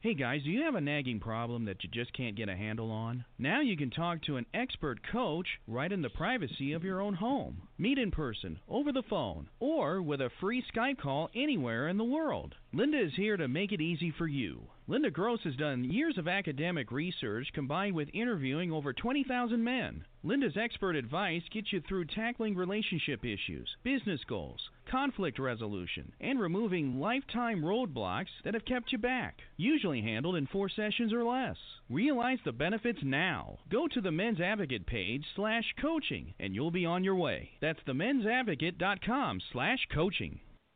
Hey 0.06 0.14
guys, 0.14 0.44
do 0.44 0.50
you 0.50 0.62
have 0.62 0.76
a 0.76 0.80
nagging 0.80 1.18
problem 1.18 1.64
that 1.64 1.82
you 1.82 1.90
just 1.92 2.12
can't 2.12 2.36
get 2.36 2.48
a 2.48 2.54
handle 2.54 2.92
on? 2.92 3.24
Now 3.40 3.60
you 3.60 3.76
can 3.76 3.90
talk 3.90 4.22
to 4.22 4.36
an 4.36 4.46
expert 4.54 5.00
coach 5.10 5.48
right 5.66 5.90
in 5.90 6.00
the 6.00 6.10
privacy 6.10 6.74
of 6.74 6.84
your 6.84 7.00
own 7.00 7.14
home. 7.14 7.62
Meet 7.76 7.98
in 7.98 8.12
person, 8.12 8.60
over 8.68 8.92
the 8.92 9.02
phone, 9.02 9.48
or 9.58 10.00
with 10.00 10.20
a 10.20 10.30
free 10.38 10.62
Skype 10.72 10.98
call 10.98 11.28
anywhere 11.34 11.88
in 11.88 11.98
the 11.98 12.04
world. 12.04 12.54
Linda 12.72 13.00
is 13.00 13.16
here 13.16 13.36
to 13.36 13.48
make 13.48 13.72
it 13.72 13.80
easy 13.80 14.12
for 14.16 14.28
you. 14.28 14.68
Linda 14.88 15.10
Gross 15.10 15.40
has 15.42 15.56
done 15.56 15.82
years 15.82 16.16
of 16.16 16.28
academic 16.28 16.92
research 16.92 17.48
combined 17.52 17.96
with 17.96 18.08
interviewing 18.14 18.70
over 18.70 18.92
20,000 18.92 19.64
men. 19.64 20.04
Linda's 20.22 20.56
expert 20.56 20.94
advice 20.94 21.42
gets 21.52 21.72
you 21.72 21.80
through 21.80 22.04
tackling 22.04 22.54
relationship 22.54 23.24
issues, 23.24 23.68
business 23.82 24.20
goals, 24.28 24.60
conflict 24.88 25.40
resolution, 25.40 26.12
and 26.20 26.38
removing 26.38 27.00
lifetime 27.00 27.62
roadblocks 27.62 28.30
that 28.44 28.54
have 28.54 28.64
kept 28.64 28.92
you 28.92 28.98
back. 28.98 29.40
Usually 29.56 30.02
handled 30.02 30.36
in 30.36 30.46
four 30.46 30.68
sessions 30.68 31.12
or 31.12 31.24
less. 31.24 31.56
Realize 31.90 32.38
the 32.44 32.52
benefits 32.52 33.00
now. 33.02 33.58
Go 33.68 33.88
to 33.88 34.00
the 34.00 34.12
Men's 34.12 34.40
Advocate 34.40 34.86
page 34.86 35.24
slash 35.34 35.64
coaching 35.82 36.32
and 36.38 36.54
you'll 36.54 36.70
be 36.70 36.86
on 36.86 37.02
your 37.02 37.16
way. 37.16 37.50
That's 37.60 37.80
themensadvocate.com 37.88 39.40
slash 39.52 39.80
coaching. 39.92 40.38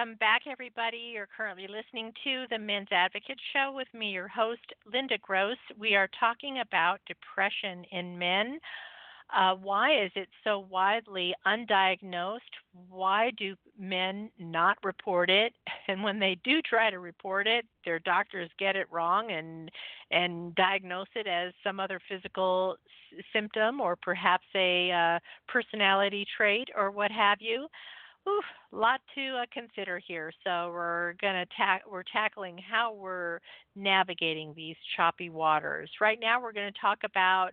Welcome 0.00 0.16
back, 0.16 0.44
everybody. 0.50 1.10
You're 1.12 1.28
currently 1.36 1.66
listening 1.68 2.10
to 2.24 2.46
the 2.48 2.58
Men's 2.58 2.88
Advocate 2.90 3.38
Show 3.52 3.72
with 3.76 3.88
me, 3.92 4.12
your 4.12 4.28
host, 4.28 4.62
Linda 4.90 5.18
Gross. 5.20 5.58
We 5.78 5.94
are 5.94 6.08
talking 6.18 6.60
about 6.60 7.00
depression 7.06 7.84
in 7.92 8.18
men. 8.18 8.60
Uh, 9.36 9.56
why 9.56 10.02
is 10.02 10.10
it 10.16 10.30
so 10.42 10.60
widely 10.70 11.34
undiagnosed? 11.46 12.38
Why 12.88 13.30
do 13.36 13.54
men 13.78 14.30
not 14.38 14.78
report 14.82 15.28
it? 15.28 15.52
And 15.88 16.02
when 16.02 16.18
they 16.18 16.38
do 16.44 16.62
try 16.62 16.88
to 16.88 16.98
report 16.98 17.46
it, 17.46 17.66
their 17.84 17.98
doctors 17.98 18.48
get 18.58 18.76
it 18.76 18.86
wrong 18.90 19.32
and 19.32 19.70
and 20.10 20.54
diagnose 20.54 21.08
it 21.14 21.26
as 21.26 21.52
some 21.62 21.78
other 21.78 22.00
physical 22.08 22.76
s- 23.12 23.24
symptom 23.34 23.80
or 23.80 23.96
perhaps 23.96 24.46
a 24.54 24.92
uh, 24.92 25.18
personality 25.46 26.24
trait 26.38 26.68
or 26.74 26.90
what 26.90 27.10
have 27.10 27.38
you. 27.40 27.66
Ooh, 28.30 28.42
lot 28.72 29.00
to 29.14 29.36
uh, 29.42 29.46
consider 29.52 29.98
here. 29.98 30.32
So 30.44 30.70
we're 30.72 31.14
gonna 31.14 31.46
ta- 31.56 31.80
we're 31.90 32.04
tackling 32.04 32.58
how 32.58 32.92
we're 32.92 33.40
navigating 33.74 34.52
these 34.54 34.76
choppy 34.96 35.30
waters. 35.30 35.90
Right 36.00 36.18
now, 36.20 36.40
we're 36.40 36.52
to 36.72 36.80
talk 36.80 36.98
about 37.04 37.50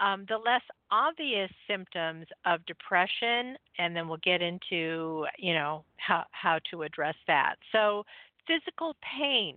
um, 0.00 0.24
the 0.28 0.38
less 0.38 0.62
obvious 0.90 1.50
symptoms 1.68 2.26
of 2.46 2.64
depression, 2.66 3.56
and 3.78 3.94
then 3.94 4.08
we'll 4.08 4.18
get 4.22 4.42
into 4.42 5.26
you 5.38 5.54
know 5.54 5.84
how 5.98 6.24
how 6.32 6.58
to 6.70 6.82
address 6.82 7.16
that. 7.26 7.56
So 7.72 8.04
physical 8.46 8.96
pain. 9.18 9.56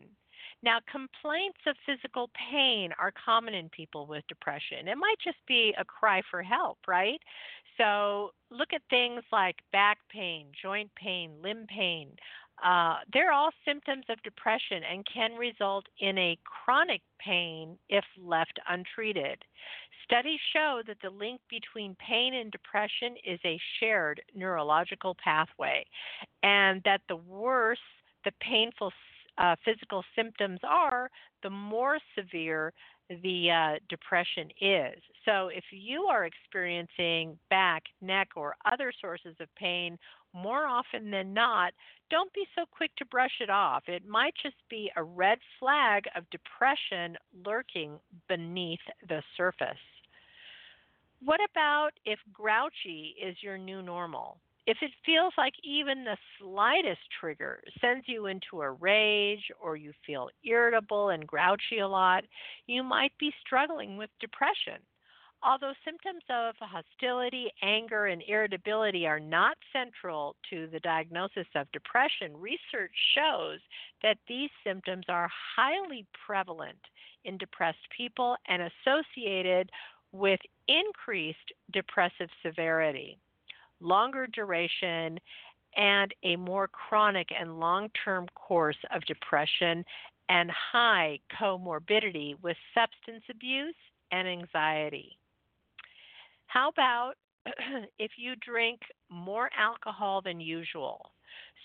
Now, 0.64 0.80
complaints 0.92 1.58
of 1.66 1.76
physical 1.88 2.30
pain 2.52 2.92
are 3.00 3.12
common 3.26 3.56
in 3.56 3.70
people 3.70 4.06
with 4.06 4.24
depression. 4.28 4.88
It 4.88 4.96
might 4.98 5.16
just 5.24 5.40
be 5.48 5.74
a 5.80 5.84
cry 5.84 6.22
for 6.30 6.44
help, 6.44 6.78
right? 6.88 7.20
So 7.82 8.32
look 8.52 8.74
at 8.74 8.82
things 8.90 9.24
like 9.32 9.56
back 9.72 9.98
pain, 10.10 10.48
joint 10.62 10.92
pain, 10.96 11.32
limb 11.42 11.66
pain. 11.68 12.10
Uh, 12.64 12.98
they're 13.12 13.32
all 13.32 13.50
symptoms 13.66 14.06
of 14.10 14.22
depression 14.22 14.84
and 14.90 15.04
can 15.12 15.34
result 15.34 15.88
in 16.00 16.16
a 16.20 16.38
chronic 16.44 17.02
pain 17.20 17.76
if 17.90 18.06
left 18.24 18.60
untreated. 18.70 19.44
Studies 20.04 20.40
show 20.54 20.82
that 20.86 20.98
the 21.02 21.10
link 21.10 21.42
between 21.50 21.96
pain 21.96 22.36
and 22.36 22.52
depression 22.52 23.16
is 23.26 23.40
a 23.46 23.60
shared 23.80 24.22
neurological 24.36 25.16
pathway, 25.24 25.84
and 26.44 26.82
that 26.84 27.02
the 27.08 27.16
worse 27.16 27.80
the 28.26 28.32
painful 28.40 28.92
uh, 29.38 29.56
physical 29.66 30.04
symptoms 30.16 30.60
are, 30.64 31.10
the 31.42 31.50
more 31.50 31.98
severe 32.16 32.74
the 33.22 33.52
uh, 33.52 33.80
depression 33.90 34.50
is. 34.60 35.02
So, 35.26 35.50
if 35.50 35.64
you 35.72 36.04
are 36.04 36.26
experiencing 36.26 37.38
back, 37.50 37.84
neck, 38.02 38.30
or 38.36 38.56
other 38.72 38.92
sources 39.00 39.36
of 39.40 39.54
pain 39.56 39.98
more 40.34 40.66
often 40.66 41.12
than 41.12 41.34
not, 41.34 41.74
don't 42.10 42.34
be 42.34 42.46
so 42.56 42.64
quick 42.72 42.92
to 42.98 43.06
brush 43.06 43.40
it 43.40 43.50
off. 43.50 43.84
It 43.88 44.08
might 44.08 44.34
just 44.42 44.56
be 44.70 44.92
a 44.96 45.04
red 45.04 45.40
flag 45.60 46.06
of 46.16 46.24
depression 46.30 47.18
lurking 47.46 48.00
beneath 48.28 48.80
the 49.08 49.22
surface. 49.38 49.78
What 51.24 51.40
about 51.52 51.92
if 52.06 52.20
grouchy 52.34 53.16
is 53.22 53.36
your 53.42 53.58
new 53.58 53.82
normal? 53.82 54.38
If 54.68 54.78
it 54.82 54.92
feels 55.06 55.34
like 55.38 55.56
even 55.64 56.04
the 56.04 56.18
slightest 56.40 57.02
trigger 57.20 57.64
sends 57.80 58.08
you 58.08 58.28
into 58.28 58.62
a 58.62 58.72
rage 58.72 59.52
or 59.60 59.76
you 59.76 59.92
feel 60.06 60.30
irritable 60.46 61.10
and 61.10 61.28
grouchy 61.28 61.80
a 61.80 61.88
lot, 61.88 62.26
you 62.68 62.84
might 62.84 63.12
be 63.18 63.34
struggling 63.42 63.98
with 63.98 64.10
depression. 64.20 64.80
Although 65.44 65.74
symptoms 65.84 66.22
of 66.30 66.54
hostility, 66.60 67.52
anger, 67.64 68.06
and 68.06 68.22
irritability 68.28 69.08
are 69.08 69.20
not 69.20 69.58
central 69.74 70.36
to 70.52 70.68
the 70.68 70.80
diagnosis 70.82 71.48
of 71.56 71.72
depression, 71.72 72.38
research 72.38 72.94
shows 73.16 73.60
that 74.04 74.20
these 74.28 74.52
symptoms 74.64 75.06
are 75.10 75.32
highly 75.56 76.06
prevalent 76.26 76.78
in 77.26 77.40
depressed 77.40 77.90
people 77.96 78.38
and 78.48 78.62
associated 78.62 79.72
with 80.12 80.40
increased 80.68 81.52
depressive 81.72 82.30
severity, 82.46 83.18
longer 83.82 84.28
duration, 84.28 85.20
and 85.76 86.14
a 86.24 86.36
more 86.36 86.68
chronic 86.68 87.30
and 87.38 87.60
long 87.60 87.90
term 88.04 88.28
course 88.36 88.78
of 88.94 89.04
depression 89.06 89.86
and 90.30 90.50
high 90.52 91.20
comorbidity 91.40 92.36
with 92.42 92.58
substance 92.74 93.24
abuse 93.30 93.76
and 94.12 94.28
anxiety. 94.28 95.18
How 96.48 96.70
about 96.70 97.14
if 98.00 98.12
you 98.18 98.36
drink 98.38 98.80
more 99.10 99.50
alcohol 99.58 100.22
than 100.22 100.40
usual? 100.40 101.12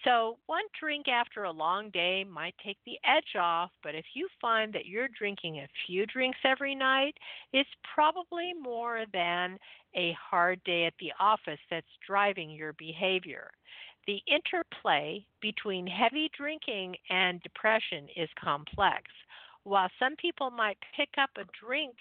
So, 0.04 0.38
one 0.46 0.64
drink 0.78 1.08
after 1.08 1.44
a 1.44 1.50
long 1.50 1.90
day 1.90 2.22
might 2.22 2.54
take 2.64 2.78
the 2.84 2.98
edge 3.04 3.34
off, 3.36 3.70
but 3.82 3.94
if 3.94 4.04
you 4.14 4.28
find 4.40 4.72
that 4.72 4.86
you're 4.86 5.08
drinking 5.18 5.58
a 5.58 5.68
few 5.86 6.06
drinks 6.06 6.38
every 6.44 6.74
night, 6.74 7.16
it's 7.52 7.68
probably 7.94 8.52
more 8.60 9.04
than 9.12 9.58
a 9.96 10.12
hard 10.12 10.62
day 10.64 10.84
at 10.84 10.94
the 11.00 11.12
office 11.18 11.58
that's 11.70 11.86
driving 12.06 12.50
your 12.50 12.74
behavior. 12.74 13.50
The 14.06 14.22
interplay 14.28 15.26
between 15.40 15.86
heavy 15.86 16.30
drinking 16.36 16.96
and 17.10 17.42
depression 17.42 18.06
is 18.14 18.28
complex. 18.38 19.02
While 19.64 19.88
some 19.98 20.14
people 20.16 20.50
might 20.50 20.78
pick 20.96 21.08
up 21.18 21.30
a 21.36 21.44
drink 21.64 21.96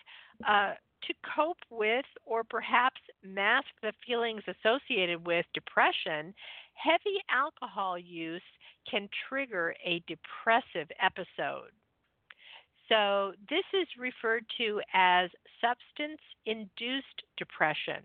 uh, 0.48 0.74
to 1.08 1.14
cope 1.36 1.58
with 1.70 2.06
or 2.26 2.44
perhaps 2.44 3.02
mask 3.24 3.68
the 3.82 3.94
feelings 4.06 4.44
associated 4.48 5.26
with 5.26 5.46
depression, 5.54 6.34
heavy 6.74 7.18
alcohol 7.30 7.98
use 7.98 8.42
can 8.90 9.10
trigger 9.28 9.76
a 9.84 10.04
depressive 10.08 10.90
episode. 11.02 11.72
So, 12.88 13.34
this 13.50 13.66
is 13.74 13.88
referred 13.98 14.46
to 14.60 14.80
as 14.94 15.32
substance 15.60 16.22
induced 16.46 17.24
depression. 17.36 18.04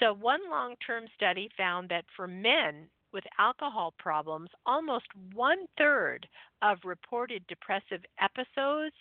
So, 0.00 0.12
one 0.12 0.40
long 0.50 0.74
term 0.84 1.04
study 1.14 1.48
found 1.56 1.88
that 1.90 2.04
for 2.16 2.26
men 2.26 2.88
with 3.12 3.22
alcohol 3.38 3.94
problems, 3.98 4.50
almost 4.66 5.06
one 5.32 5.66
third 5.78 6.26
of 6.60 6.78
reported 6.84 7.46
depressive 7.46 8.02
episodes 8.20 8.96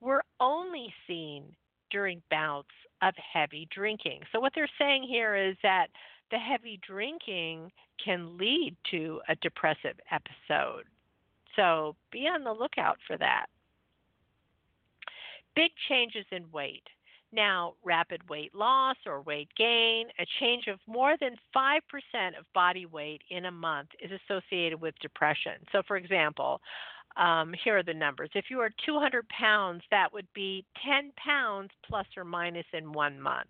were 0.00 0.22
only 0.38 0.94
seen 1.08 1.44
during 1.90 2.22
bouts 2.30 2.68
of 3.02 3.14
heavy 3.16 3.68
drinking. 3.74 4.20
So, 4.32 4.40
what 4.40 4.52
they're 4.54 4.68
saying 4.78 5.04
here 5.04 5.36
is 5.36 5.56
that 5.62 5.88
the 6.30 6.38
heavy 6.38 6.80
drinking 6.86 7.70
can 8.04 8.36
lead 8.36 8.76
to 8.90 9.20
a 9.28 9.34
depressive 9.36 9.98
episode. 10.10 10.84
So, 11.56 11.96
be 12.12 12.26
on 12.26 12.44
the 12.44 12.52
lookout 12.52 12.98
for 13.06 13.16
that. 13.18 13.46
Big 15.54 15.70
changes 15.88 16.24
in 16.30 16.50
weight. 16.52 16.84
Now, 17.32 17.74
rapid 17.84 18.26
weight 18.30 18.54
loss 18.54 18.96
or 19.04 19.20
weight 19.20 19.48
gain, 19.56 20.06
a 20.18 20.24
change 20.40 20.66
of 20.66 20.78
more 20.86 21.16
than 21.20 21.36
5% 21.54 21.80
of 22.38 22.52
body 22.54 22.86
weight 22.86 23.20
in 23.28 23.44
a 23.44 23.50
month 23.50 23.90
is 24.00 24.10
associated 24.10 24.80
with 24.80 24.94
depression. 25.00 25.52
So, 25.72 25.82
for 25.86 25.96
example, 25.96 26.60
um, 27.18 27.52
here 27.64 27.78
are 27.78 27.82
the 27.82 27.92
numbers. 27.92 28.30
If 28.34 28.46
you 28.48 28.60
are 28.60 28.70
200 28.86 29.28
pounds, 29.28 29.82
that 29.90 30.12
would 30.12 30.28
be 30.34 30.64
10 30.86 31.12
pounds 31.16 31.70
plus 31.86 32.06
or 32.16 32.24
minus 32.24 32.66
in 32.72 32.92
one 32.92 33.20
month. 33.20 33.48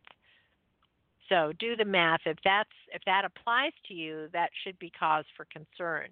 So 1.29 1.53
do 1.59 1.77
the 1.77 1.85
math. 1.85 2.21
If 2.25 2.39
that's 2.43 2.71
if 2.93 3.03
that 3.05 3.27
applies 3.27 3.73
to 3.89 3.95
you, 3.95 4.29
that 4.33 4.51
should 4.65 4.79
be 4.79 4.91
cause 4.91 5.27
for 5.37 5.47
concern. 5.53 6.09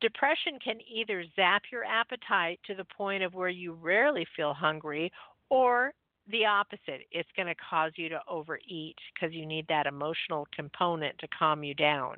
Depression 0.00 0.58
can 0.62 0.78
either 0.92 1.24
zap 1.36 1.62
your 1.70 1.84
appetite 1.84 2.58
to 2.66 2.74
the 2.74 2.84
point 2.84 3.22
of 3.22 3.34
where 3.34 3.48
you 3.48 3.72
rarely 3.72 4.26
feel 4.36 4.52
hungry, 4.52 5.12
or 5.48 5.92
the 6.30 6.44
opposite. 6.44 7.06
It's 7.10 7.28
going 7.36 7.48
to 7.48 7.54
cause 7.54 7.92
you 7.96 8.08
to 8.08 8.20
overeat 8.28 8.96
because 9.14 9.34
you 9.34 9.46
need 9.46 9.66
that 9.68 9.86
emotional 9.86 10.46
component 10.54 11.18
to 11.18 11.28
calm 11.28 11.64
you 11.64 11.74
down. 11.74 12.16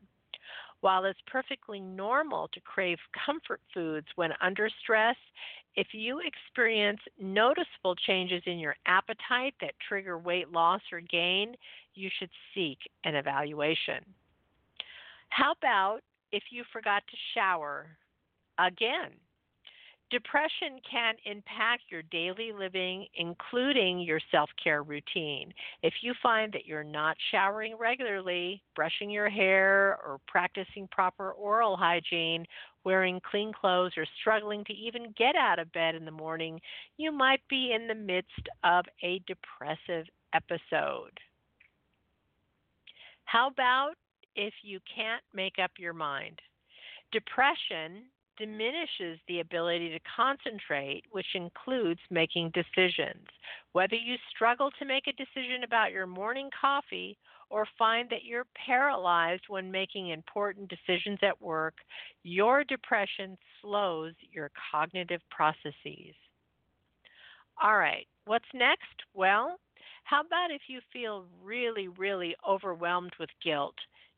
While 0.81 1.05
it's 1.05 1.21
perfectly 1.27 1.81
normal 1.81 2.49
to 2.49 2.61
crave 2.61 2.99
comfort 3.27 3.61
foods 3.75 4.07
when 4.15 4.31
under 4.41 4.71
stress, 4.83 5.17
if 5.77 5.89
you 5.93 6.21
experience 6.21 7.01
noticeable 7.21 7.95
changes 8.07 8.43
in 8.47 8.59
your 8.59 8.77
appetite 8.87 9.55
that 9.61 9.75
trigger 9.87 10.19
weight 10.19 10.51
loss 10.51 10.81
or 10.91 11.01
gain, 11.01 11.55
you 11.95 12.09
should 12.19 12.31
seek 12.55 12.79
an 13.05 13.15
evaluation. 13.15 14.05
How 15.29 15.53
about 15.53 16.01
if 16.33 16.45
you 16.51 16.65
forgot 16.73 17.03
to 17.09 17.17
shower 17.35 17.87
again? 18.59 19.11
Depression 20.11 20.81
can 20.91 21.15
impact 21.25 21.85
your 21.89 22.03
daily 22.03 22.51
living, 22.53 23.07
including 23.15 24.01
your 24.01 24.19
self 24.33 24.51
care 24.63 24.83
routine. 24.83 25.55
If 25.85 25.95
you 26.03 26.15
find 26.21 26.53
that 26.53 26.67
you're 26.67 26.83
not 26.83 27.17
showering 27.31 27.77
regularly, 27.79 28.61
brushing 28.75 29.09
your 29.09 29.29
hair, 29.29 29.99
or 30.05 30.19
practicing 30.27 30.89
proper 30.91 31.31
oral 31.31 31.77
hygiene, 31.77 32.45
wearing 32.83 33.21
clean 33.31 33.53
clothes, 33.53 33.93
or 33.97 34.05
struggling 34.21 34.65
to 34.65 34.73
even 34.73 35.15
get 35.17 35.37
out 35.37 35.61
of 35.61 35.73
bed 35.73 35.95
in 35.95 36.05
the 36.05 36.11
morning, 36.11 36.61
you 36.97 37.13
might 37.13 37.43
be 37.49 37.73
in 37.73 37.87
the 37.87 37.95
midst 37.95 38.49
of 38.65 38.87
a 39.05 39.23
depressive 39.29 40.07
episode. 40.35 41.17
How 43.27 43.47
about 43.47 43.93
if 44.35 44.55
you 44.63 44.81
can't 44.93 45.23
make 45.33 45.61
up 45.63 45.71
your 45.79 45.93
mind? 45.93 46.41
Depression 47.13 48.07
diminishes 48.41 49.21
the 49.29 49.41
ability 49.41 49.91
to 49.91 50.01
concentrate, 50.17 51.05
which 51.13 51.27
includes 51.35 52.01
making 52.11 52.51
decisions. 52.55 53.27
Whether 53.73 53.97
you 53.97 54.17
struggle 54.35 54.71
to 54.79 54.87
make 54.87 55.07
a 55.07 55.13
decision 55.13 55.63
about 55.63 55.93
your 55.93 56.07
morning 56.07 56.51
coffee 56.59 57.19
or 57.51 57.67
find 57.79 58.09
that 58.11 58.25
you're 58.25 58.47
paralyzed 58.67 59.45
when 59.49 59.71
making 59.71 60.09
important 60.09 60.71
decisions 60.71 61.19
at 61.23 61.41
work, 61.43 61.75
your 62.23 62.65
depression 62.65 63.37
slows 63.61 64.15
your 64.33 64.51
cognitive 64.73 65.21
processes. 65.31 66.15
All 67.63 67.77
right, 67.77 68.07
what's 68.25 68.45
next? 68.55 69.05
Well, 69.13 69.59
how 70.05 70.23
about 70.23 70.51
if 70.51 70.63
you 70.69 70.81
feel 70.93 71.27
really, 71.43 71.89
really 71.89 72.35
overwhelmed 72.49 73.13
with 73.21 73.31
guilt? 73.45 73.77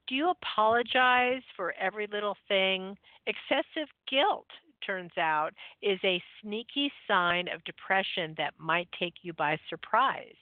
Do 0.09 0.15
you 0.15 0.31
apologize 0.31 1.43
for 1.57 1.75
every 1.81 2.07
little 2.07 2.37
thing? 2.49 2.97
Excessive 3.27 3.89
guilt, 4.11 4.49
turns 4.85 5.17
out, 5.17 5.55
is 5.81 5.99
a 6.05 6.23
sneaky 6.41 6.93
sign 7.07 7.49
of 7.49 7.63
depression 7.65 8.35
that 8.37 8.55
might 8.59 8.89
take 8.99 9.15
you 9.23 9.33
by 9.33 9.59
surprise. 9.69 10.35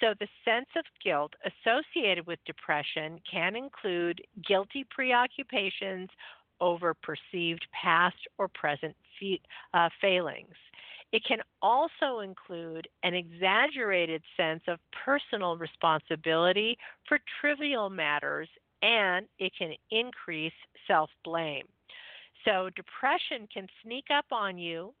So, 0.00 0.14
the 0.18 0.28
sense 0.44 0.68
of 0.76 0.84
guilt 1.02 1.34
associated 1.44 2.26
with 2.26 2.38
depression 2.46 3.20
can 3.30 3.54
include 3.54 4.22
guilty 4.46 4.84
preoccupations 4.90 6.08
over 6.60 6.94
perceived 6.94 7.66
past 7.72 8.16
or 8.38 8.48
present 8.48 8.96
fe- 9.18 9.40
uh, 9.74 9.88
failings. 10.00 10.54
It 11.12 11.24
can 11.26 11.38
also 11.60 12.20
include 12.20 12.88
an 13.02 13.14
exaggerated 13.14 14.22
sense 14.36 14.62
of 14.66 14.78
personal 15.04 15.58
responsibility 15.58 16.78
for 17.06 17.18
trivial 17.40 17.90
matters 17.90 18.48
and 18.82 19.26
it 19.38 19.52
can 19.56 19.72
increase 19.90 20.52
self 20.86 21.10
blame. 21.24 21.66
So, 22.44 22.70
depression 22.74 23.48
can 23.52 23.68
sneak 23.82 24.06
up 24.12 24.26
on 24.32 24.58
you. 24.58 24.92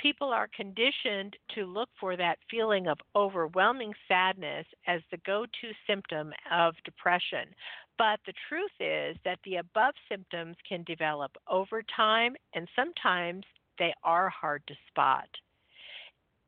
People 0.00 0.28
are 0.28 0.48
conditioned 0.56 1.36
to 1.54 1.66
look 1.66 1.88
for 2.00 2.16
that 2.16 2.38
feeling 2.50 2.86
of 2.86 2.98
overwhelming 3.14 3.92
sadness 4.06 4.66
as 4.86 5.02
the 5.10 5.18
go 5.26 5.44
to 5.44 5.72
symptom 5.86 6.32
of 6.50 6.74
depression. 6.84 7.48
But 7.98 8.20
the 8.26 8.32
truth 8.48 8.70
is 8.78 9.16
that 9.24 9.40
the 9.44 9.56
above 9.56 9.94
symptoms 10.08 10.56
can 10.68 10.84
develop 10.84 11.32
over 11.48 11.82
time, 11.94 12.36
and 12.54 12.68
sometimes 12.76 13.44
they 13.78 13.92
are 14.04 14.28
hard 14.28 14.62
to 14.68 14.74
spot. 14.88 15.28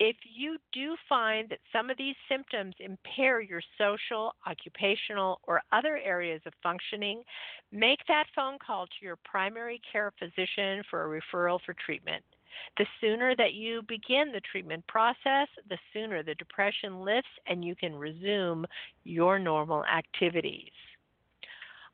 If 0.02 0.16
you 0.24 0.56
do 0.72 0.96
find 1.10 1.50
that 1.50 1.58
some 1.70 1.90
of 1.90 1.98
these 1.98 2.14
symptoms 2.26 2.74
impair 2.80 3.42
your 3.42 3.60
social, 3.76 4.34
occupational, 4.46 5.40
or 5.46 5.60
other 5.72 5.98
areas 5.98 6.40
of 6.46 6.54
functioning, 6.62 7.22
make 7.70 7.98
that 8.08 8.24
phone 8.34 8.56
call 8.66 8.86
to 8.86 9.04
your 9.04 9.16
primary 9.26 9.78
care 9.92 10.10
physician 10.18 10.82
for 10.88 11.04
a 11.04 11.20
referral 11.20 11.58
for 11.66 11.74
treatment. 11.84 12.24
The 12.78 12.86
sooner 12.98 13.36
that 13.36 13.52
you 13.52 13.82
begin 13.88 14.32
the 14.32 14.40
treatment 14.50 14.86
process, 14.86 15.48
the 15.68 15.78
sooner 15.92 16.22
the 16.22 16.34
depression 16.36 17.04
lifts 17.04 17.28
and 17.46 17.62
you 17.62 17.76
can 17.76 17.94
resume 17.94 18.64
your 19.04 19.38
normal 19.38 19.84
activities. 19.84 20.72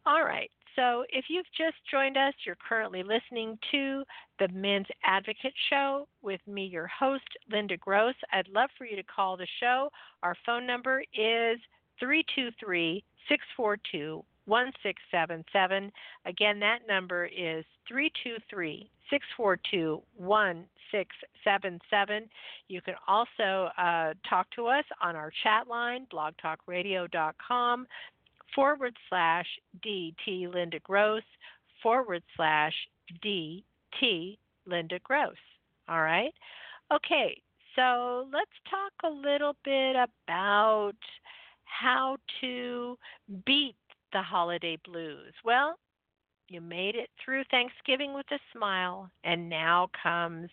All 0.07 0.23
right, 0.23 0.51
so, 0.77 1.05
if 1.09 1.25
you've 1.29 1.47
just 1.57 1.77
joined 1.91 2.17
us, 2.17 2.35
you're 2.45 2.59
currently 2.69 3.03
listening 3.03 3.59
to 3.73 4.05
the 4.39 4.49
Men's 4.49 4.87
Advocate 5.05 5.55
Show 5.71 6.07
with 6.23 6.41
me, 6.47 6.67
your 6.67 6.87
host, 6.87 7.25
Linda 7.51 7.77
Gross. 7.79 8.15
I'd 8.33 8.49
love 8.49 8.69
for 8.77 8.85
you 8.85 8.97
to 8.97 9.03
call 9.03 9.37
the 9.37 9.47
show. 9.59 9.89
Our 10.23 10.37
phone 10.45 10.67
number 10.67 11.01
is 11.15 11.59
323 11.99 13.03
642 13.29 14.23
1677. 14.45 15.91
Again, 16.25 16.61
that 16.61 16.87
number 16.87 17.27
is 17.27 17.65
323 17.89 18.89
642 19.11 20.03
1677. 20.17 22.29
You 22.69 22.81
can 22.81 22.95
also 23.09 23.71
uh, 23.79 24.15
talk 24.29 24.49
to 24.57 24.67
us 24.67 24.85
on 25.03 25.17
our 25.17 25.33
chat 25.43 25.69
line, 25.69 26.07
blogtalkradio.com 26.13 27.87
forward 28.55 28.97
slash 29.09 29.47
DT 29.85 30.53
Linda 30.53 30.79
Gross 30.81 31.23
forward 31.83 32.23
slash 32.37 32.75
DT 33.25 34.39
Linda 34.67 34.99
Gross. 35.05 35.35
All 35.89 36.03
right? 36.03 36.33
Okay, 36.93 37.41
so 37.75 38.27
let's 38.33 38.51
talk 38.71 38.93
a 39.05 39.15
little 39.15 39.55
bit 39.65 39.97
about 39.97 40.95
how 41.65 42.17
to 42.41 42.97
beat 43.45 43.77
the 44.13 44.23
holiday 44.23 44.79
blues. 44.85 45.33
Well, 45.45 45.79
you 46.49 46.61
made 46.61 46.95
it 46.95 47.11
through 47.23 47.45
Thanksgiving 47.51 48.15
with 48.15 48.27
a 48.31 48.39
smile, 48.53 49.11
and 49.25 49.49
now 49.49 49.91
comes 50.01 50.49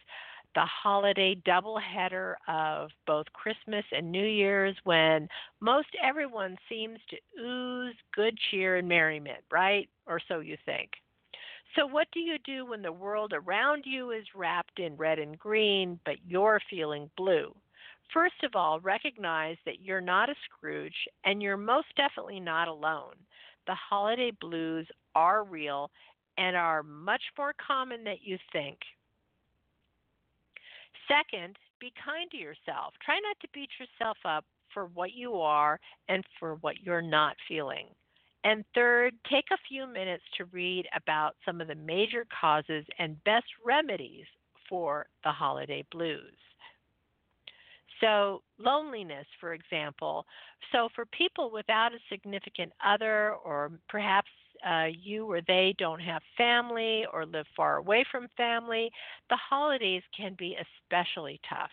the 0.55 0.65
holiday 0.65 1.35
doubleheader 1.47 2.35
of 2.47 2.89
both 3.07 3.25
Christmas 3.33 3.85
and 3.91 4.11
New 4.11 4.25
Year's 4.25 4.75
when 4.83 5.27
most 5.59 5.89
everyone 6.03 6.57
seems 6.69 6.99
to 7.09 7.41
ooze 7.41 7.95
good 8.15 8.37
cheer 8.49 8.77
and 8.77 8.87
merriment, 8.87 9.43
right? 9.51 9.89
Or 10.05 10.19
so 10.27 10.39
you 10.39 10.57
think. 10.65 10.91
So, 11.75 11.87
what 11.87 12.07
do 12.13 12.19
you 12.19 12.37
do 12.45 12.65
when 12.65 12.83
the 12.83 12.91
world 12.91 13.33
around 13.33 13.83
you 13.85 14.11
is 14.11 14.25
wrapped 14.35 14.79
in 14.79 14.95
red 14.95 15.17
and 15.17 15.37
green, 15.39 15.99
but 16.05 16.17
you're 16.27 16.61
feeling 16.69 17.09
blue? 17.17 17.55
First 18.13 18.43
of 18.43 18.51
all, 18.55 18.79
recognize 18.79 19.57
that 19.65 19.81
you're 19.81 20.01
not 20.01 20.29
a 20.29 20.35
Scrooge 20.45 21.07
and 21.25 21.41
you're 21.41 21.57
most 21.57 21.87
definitely 21.97 22.39
not 22.39 22.67
alone. 22.67 23.15
The 23.65 23.73
holiday 23.73 24.31
blues 24.39 24.87
are 25.15 25.43
real 25.43 25.89
and 26.37 26.55
are 26.55 26.83
much 26.83 27.23
more 27.37 27.53
common 27.65 28.03
than 28.03 28.17
you 28.21 28.37
think. 28.51 28.77
Second, 31.07 31.57
be 31.79 31.91
kind 32.03 32.29
to 32.31 32.37
yourself. 32.37 32.93
Try 33.03 33.19
not 33.19 33.39
to 33.41 33.47
beat 33.53 33.69
yourself 33.79 34.17
up 34.25 34.45
for 34.73 34.85
what 34.87 35.13
you 35.13 35.35
are 35.35 35.79
and 36.09 36.23
for 36.39 36.55
what 36.55 36.81
you're 36.83 37.01
not 37.01 37.35
feeling. 37.47 37.87
And 38.43 38.65
third, 38.75 39.13
take 39.29 39.45
a 39.51 39.57
few 39.69 39.87
minutes 39.87 40.23
to 40.37 40.45
read 40.45 40.85
about 40.95 41.35
some 41.45 41.61
of 41.61 41.67
the 41.67 41.75
major 41.75 42.25
causes 42.41 42.85
and 42.99 43.23
best 43.23 43.45
remedies 43.65 44.25
for 44.67 45.05
the 45.23 45.31
holiday 45.31 45.85
blues. 45.91 46.35
So, 48.01 48.41
loneliness, 48.57 49.25
for 49.39 49.53
example. 49.53 50.25
So, 50.73 50.89
for 50.93 51.05
people 51.05 51.51
without 51.51 51.93
a 51.93 51.99
significant 52.09 52.73
other, 52.85 53.35
or 53.45 53.71
perhaps 53.87 54.29
uh, 54.67 54.85
you 54.85 55.25
or 55.25 55.41
they 55.41 55.75
don't 55.77 55.99
have 55.99 56.21
family 56.37 57.05
or 57.11 57.25
live 57.25 57.45
far 57.55 57.77
away 57.77 58.05
from 58.11 58.27
family, 58.37 58.89
the 59.29 59.37
holidays 59.37 60.03
can 60.15 60.35
be 60.37 60.55
especially 60.55 61.39
tough. 61.49 61.71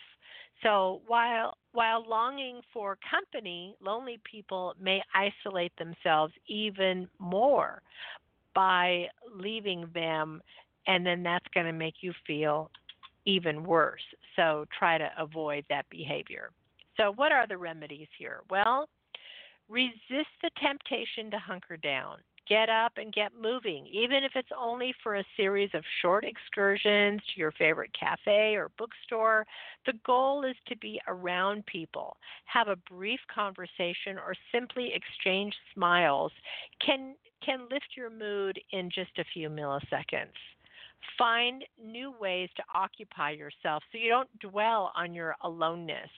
So 0.62 1.01
while 1.07 1.57
while 1.72 2.05
longing 2.07 2.61
for 2.72 2.99
company, 3.09 3.76
lonely 3.80 4.20
people 4.30 4.74
may 4.80 5.01
isolate 5.14 5.72
themselves 5.76 6.34
even 6.49 7.09
more 7.18 7.82
by 8.55 9.07
leaving 9.34 9.88
them 9.95 10.43
and 10.86 11.07
then 11.07 11.22
that's 11.22 11.47
going 11.55 11.66
to 11.66 11.72
make 11.72 11.97
you 12.01 12.12
feel 12.26 12.70
even 13.24 13.64
worse. 13.64 14.03
So 14.36 14.64
try 14.76 14.99
to 14.99 15.11
avoid 15.18 15.64
that 15.68 15.88
behavior. 15.91 16.51
So 16.97 17.12
what 17.12 17.32
are 17.32 17.47
the 17.47 17.57
remedies 17.57 18.09
here? 18.18 18.41
Well, 18.51 18.88
resist 19.68 20.28
the 20.43 20.51
temptation 20.61 21.30
to 21.30 21.38
hunker 21.38 21.76
down 21.76 22.16
get 22.49 22.68
up 22.68 22.93
and 22.97 23.12
get 23.12 23.32
moving, 23.41 23.86
even 23.86 24.24
if 24.24 24.32
it's 24.34 24.51
only 24.59 24.95
for 25.03 25.16
a 25.16 25.24
series 25.36 25.70
of 25.74 25.84
short 26.03 26.24
excursions 26.24 27.20
to 27.32 27.41
your 27.41 27.53
favorite 27.53 27.91
cafe 27.99 28.55
or 28.57 28.70
bookstore. 28.76 29.47
The 29.86 29.95
goal 30.05 30.45
is 30.45 30.57
to 30.68 30.76
be 30.76 31.01
around 31.07 31.66
people, 31.66 32.16
have 32.47 32.68
a 32.68 32.76
brief 32.76 33.20
conversation, 33.32 34.16
or 34.16 34.34
simply 34.53 34.93
exchange 34.95 35.55
smiles 35.74 36.32
can 36.84 37.14
can 37.45 37.61
lift 37.70 37.86
your 37.97 38.11
mood 38.11 38.61
in 38.72 38.91
just 38.91 39.18
a 39.18 39.24
few 39.32 39.49
milliseconds. 39.49 40.36
Find 41.18 41.64
new 41.82 42.14
ways 42.18 42.48
to 42.57 42.62
occupy 42.74 43.30
yourself 43.32 43.82
so 43.90 43.98
you 43.98 44.09
don't 44.09 44.38
dwell 44.38 44.92
on 44.96 45.14
your 45.14 45.34
aloneness. 45.42 46.11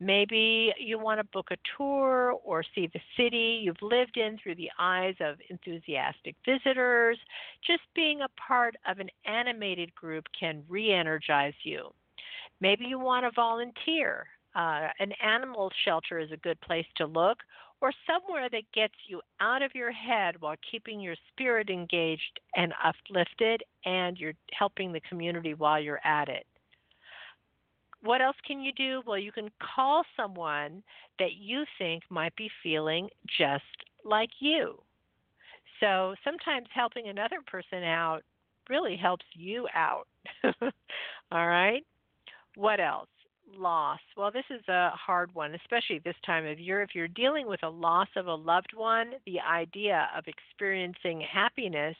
Maybe 0.00 0.72
you 0.78 0.98
want 0.98 1.20
to 1.20 1.24
book 1.32 1.48
a 1.50 1.56
tour 1.76 2.34
or 2.44 2.64
see 2.74 2.88
the 2.92 3.00
city 3.16 3.60
you've 3.62 3.80
lived 3.80 4.16
in 4.16 4.38
through 4.38 4.56
the 4.56 4.70
eyes 4.78 5.14
of 5.20 5.36
enthusiastic 5.48 6.34
visitors. 6.44 7.18
Just 7.66 7.82
being 7.94 8.22
a 8.22 8.28
part 8.40 8.74
of 8.86 8.98
an 8.98 9.08
animated 9.26 9.94
group 9.94 10.24
can 10.38 10.64
re 10.68 10.92
energize 10.92 11.54
you. 11.62 11.90
Maybe 12.60 12.84
you 12.84 12.98
want 12.98 13.24
to 13.24 13.30
volunteer. 13.34 14.26
Uh, 14.54 14.88
an 14.98 15.12
animal 15.24 15.70
shelter 15.84 16.18
is 16.18 16.30
a 16.32 16.36
good 16.36 16.60
place 16.60 16.86
to 16.96 17.06
look, 17.06 17.38
or 17.80 17.92
somewhere 18.06 18.48
that 18.50 18.62
gets 18.74 18.94
you 19.08 19.20
out 19.40 19.62
of 19.62 19.74
your 19.74 19.90
head 19.90 20.40
while 20.40 20.54
keeping 20.70 21.00
your 21.00 21.16
spirit 21.32 21.68
engaged 21.70 22.40
and 22.54 22.72
uplifted, 22.84 23.62
and 23.84 24.18
you're 24.18 24.34
helping 24.52 24.92
the 24.92 25.00
community 25.08 25.54
while 25.54 25.80
you're 25.80 26.04
at 26.04 26.28
it. 26.28 26.46
What 28.02 28.20
else 28.20 28.36
can 28.46 28.60
you 28.60 28.72
do? 28.72 29.02
Well, 29.06 29.18
you 29.18 29.32
can 29.32 29.48
call 29.60 30.04
someone 30.16 30.82
that 31.18 31.34
you 31.38 31.64
think 31.78 32.02
might 32.10 32.34
be 32.36 32.50
feeling 32.62 33.08
just 33.38 33.64
like 34.04 34.30
you. 34.40 34.80
So 35.80 36.14
sometimes 36.24 36.68
helping 36.74 37.08
another 37.08 37.38
person 37.46 37.82
out 37.84 38.22
really 38.68 38.96
helps 38.96 39.24
you 39.34 39.66
out. 39.74 40.06
All 40.44 41.48
right? 41.48 41.84
What 42.56 42.80
else? 42.80 43.08
Loss. 43.56 44.00
Well, 44.16 44.30
this 44.30 44.44
is 44.50 44.66
a 44.68 44.90
hard 44.90 45.34
one, 45.34 45.54
especially 45.54 46.00
this 46.04 46.16
time 46.24 46.46
of 46.46 46.58
year. 46.58 46.82
If 46.82 46.94
you're 46.94 47.08
dealing 47.08 47.46
with 47.46 47.62
a 47.62 47.68
loss 47.68 48.08
of 48.16 48.26
a 48.26 48.34
loved 48.34 48.72
one, 48.74 49.12
the 49.26 49.40
idea 49.40 50.08
of 50.16 50.24
experiencing 50.26 51.20
happiness 51.20 51.96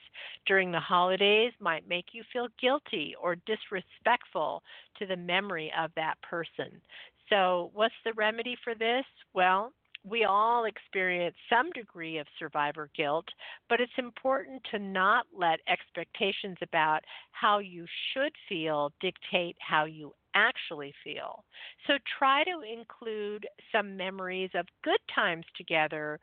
during 0.47 0.73
the 0.73 0.81
holidays 0.81 1.53
might 1.61 1.89
make 1.89 2.07
you 2.13 2.23
feel 2.33 2.49
guilty 2.61 3.15
or 3.21 3.37
disrespectful 3.47 4.63
to 4.99 5.07
the 5.07 5.17
memory 5.17 5.73
of 5.79 5.91
that 5.97 6.15
person. 6.23 6.81
So, 7.29 7.71
what's 7.75 7.95
the 8.05 8.13
remedy 8.15 8.57
for 8.63 8.75
this? 8.75 9.05
Well, 9.33 9.73
we 10.05 10.25
all 10.25 10.65
experience 10.65 11.37
some 11.49 11.71
degree 11.71 12.19
of 12.19 12.27
survivor 12.39 12.91
guilt, 12.97 13.27
but 13.69 13.81
it's 13.81 13.93
important 13.99 14.63
to 14.71 14.79
not 14.79 15.27
let 15.37 15.61
expectations 15.69 16.57
about 16.61 17.01
how 17.31 17.59
you 17.59 17.87
should 18.13 18.33
feel 18.49 18.91
dictate 19.01 19.57
how 19.61 19.85
you 19.85 20.13
actually 20.35 20.93
feel. 21.05 21.45
So 21.87 21.95
try 22.19 22.43
to 22.45 22.63
include 22.63 23.47
some 23.71 23.97
memories 23.97 24.51
of 24.55 24.67
good 24.83 25.01
times 25.15 25.45
together 25.57 26.19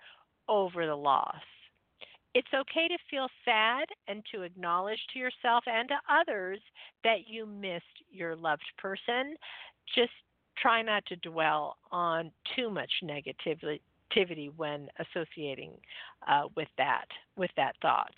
over 0.47 0.85
the 0.85 0.95
loss. 0.95 1.35
It's 2.35 2.47
okay 2.53 2.87
to 2.87 2.97
feel 3.09 3.27
sad 3.43 3.85
and 4.07 4.23
to 4.33 4.43
acknowledge 4.43 4.99
to 5.13 5.19
yourself 5.19 5.63
and 5.65 5.87
to 5.89 5.95
others 6.09 6.59
that 7.03 7.27
you 7.27 7.45
missed 7.45 7.85
your 8.11 8.35
loved 8.35 8.69
person. 8.77 9.35
Just 9.95 10.11
try 10.61 10.81
not 10.81 11.05
to 11.07 11.15
dwell 11.17 11.77
on 11.91 12.31
too 12.55 12.69
much 12.69 12.91
negativity 13.03 14.51
when 14.57 14.89
associating 14.99 15.71
uh, 16.27 16.43
with 16.55 16.69
that 16.77 17.05
with 17.35 17.51
that 17.55 17.75
thought 17.81 18.13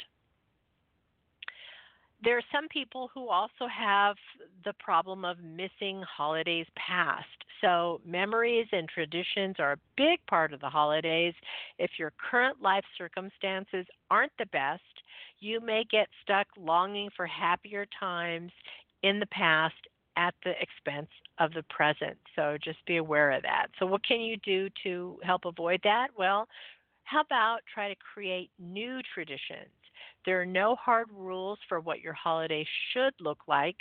there 2.24 2.38
are 2.38 2.44
some 2.52 2.68
people 2.68 3.10
who 3.14 3.30
also 3.30 3.68
have 3.68 4.16
the 4.64 4.74
problem 4.74 5.26
of 5.26 5.38
missing 5.40 6.04
holidays 6.04 6.68
past. 6.76 7.26
So, 7.62 8.02
memories 8.06 8.68
and 8.72 8.88
traditions 8.88 9.56
are 9.60 9.74
a 9.74 9.78
big 9.98 10.20
part 10.28 10.54
of 10.54 10.62
the 10.62 10.70
holidays. 10.70 11.34
If 11.80 11.92
your 11.98 12.14
current 12.18 12.62
life 12.62 12.86
circumstances 12.98 13.86
aren't 14.10 14.32
the 14.38 14.46
best, 14.48 14.82
you 15.40 15.60
may 15.60 15.84
get 15.90 16.08
stuck 16.24 16.48
longing 16.58 17.10
for 17.16 17.26
happier 17.26 17.86
times 18.00 18.52
in 19.04 19.20
the 19.20 19.28
past 19.28 19.76
at 20.22 20.36
the 20.44 20.54
expense 20.62 21.10
of 21.40 21.54
the 21.54 21.64
present. 21.64 22.18
So, 22.36 22.58
just 22.64 22.86
be 22.86 22.98
aware 22.98 23.32
of 23.32 23.44
that. 23.44 23.68
So, 23.80 23.86
what 23.86 24.06
can 24.06 24.22
you 24.22 24.38
do 24.38 24.70
to 24.84 25.20
help 25.24 25.46
avoid 25.46 25.82
that? 25.84 26.10
Well, 26.18 26.48
how 27.04 27.22
about 27.22 27.60
try 27.74 27.90
to 27.90 27.96
create 28.14 28.52
new 28.60 29.02
traditions? 29.14 29.70
There 30.26 30.40
are 30.40 30.46
no 30.46 30.76
hard 30.76 31.08
rules 31.12 31.58
for 31.68 31.80
what 31.80 32.02
your 32.02 32.14
holiday 32.14 32.66
should 32.94 33.14
look 33.20 33.40
like. 33.48 33.78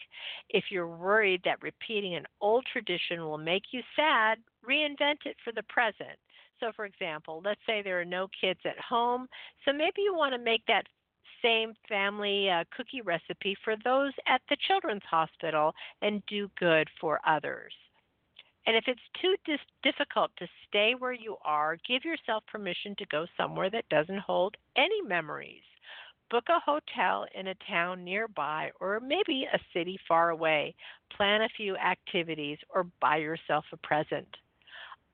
If 0.48 0.64
you're 0.70 0.88
worried 0.88 1.42
that 1.44 1.62
repeating 1.62 2.14
an 2.14 2.26
old 2.40 2.64
tradition 2.72 3.20
will 3.20 3.38
make 3.38 3.64
you 3.72 3.82
sad, 3.94 4.38
reinvent 4.66 5.26
it 5.26 5.36
for 5.44 5.52
the 5.52 5.62
present. 5.64 6.18
So, 6.60 6.72
for 6.74 6.86
example, 6.86 7.42
let's 7.44 7.60
say 7.66 7.82
there 7.82 8.00
are 8.00 8.04
no 8.04 8.28
kids 8.40 8.60
at 8.64 8.78
home, 8.78 9.26
so 9.64 9.72
maybe 9.72 10.02
you 10.02 10.14
want 10.14 10.34
to 10.34 10.38
make 10.38 10.64
that 10.66 10.86
same 11.42 11.74
family 11.88 12.50
uh, 12.50 12.64
cookie 12.76 13.02
recipe 13.02 13.56
for 13.64 13.74
those 13.84 14.12
at 14.26 14.40
the 14.48 14.56
children's 14.68 15.02
hospital 15.10 15.74
and 16.02 16.22
do 16.26 16.50
good 16.58 16.88
for 17.00 17.20
others. 17.26 17.72
And 18.66 18.76
if 18.76 18.84
it's 18.86 19.00
too 19.20 19.34
dis- 19.46 19.58
difficult 19.82 20.30
to 20.38 20.46
stay 20.68 20.94
where 20.98 21.12
you 21.12 21.36
are, 21.44 21.78
give 21.88 22.04
yourself 22.04 22.44
permission 22.46 22.94
to 22.98 23.06
go 23.06 23.26
somewhere 23.36 23.70
that 23.70 23.88
doesn't 23.88 24.18
hold 24.18 24.56
any 24.76 25.00
memories. 25.02 25.62
Book 26.30 26.44
a 26.48 26.60
hotel 26.60 27.26
in 27.34 27.48
a 27.48 27.54
town 27.68 28.04
nearby 28.04 28.70
or 28.78 29.00
maybe 29.00 29.46
a 29.52 29.58
city 29.74 29.98
far 30.06 30.30
away. 30.30 30.74
Plan 31.16 31.42
a 31.42 31.48
few 31.56 31.76
activities 31.76 32.58
or 32.72 32.86
buy 33.00 33.16
yourself 33.16 33.64
a 33.72 33.76
present. 33.78 34.28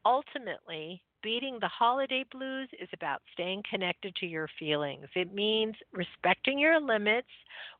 Ultimately, 0.04 1.02
beating 1.26 1.58
the 1.60 1.66
holiday 1.66 2.24
blues 2.30 2.68
is 2.80 2.88
about 2.92 3.20
staying 3.32 3.60
connected 3.68 4.14
to 4.14 4.26
your 4.26 4.48
feelings. 4.60 5.08
It 5.16 5.34
means 5.34 5.74
respecting 5.92 6.56
your 6.56 6.80
limits 6.80 7.26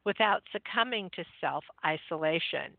without 0.05 0.43
succumbing 0.51 1.11
to 1.15 1.25
self 1.41 1.63
isolation. 1.85 2.73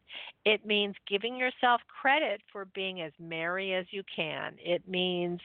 It 0.44 0.66
means 0.66 0.94
giving 1.08 1.38
yourself 1.38 1.80
credit 1.88 2.42
for 2.52 2.66
being 2.66 3.00
as 3.00 3.14
merry 3.18 3.76
as 3.76 3.86
you 3.92 4.04
can. 4.14 4.56
It 4.60 4.86
means 4.86 5.40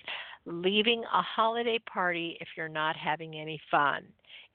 leaving 0.45 1.05
a 1.05 1.23
holiday 1.23 1.79
party 1.79 2.37
if 2.41 2.49
you're 2.57 2.69
not 2.69 2.97
having 2.97 3.37
any 3.37 3.61
fun. 3.71 4.03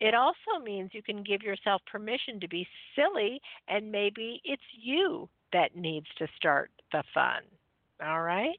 It 0.02 0.14
also 0.14 0.62
means 0.62 0.90
you 0.92 1.02
can 1.02 1.24
give 1.24 1.44
yourself 1.44 1.82
permission 1.90 2.42
to 2.42 2.48
be 2.50 2.68
silly 2.94 3.40
and 3.70 3.90
maybe 3.90 4.42
it's 4.44 4.62
you 4.78 5.30
that 5.54 5.78
needs 5.78 6.08
to 6.18 6.28
start 6.36 6.72
the 6.92 7.04
fun. 7.14 7.44
All 8.06 8.22
right? 8.22 8.58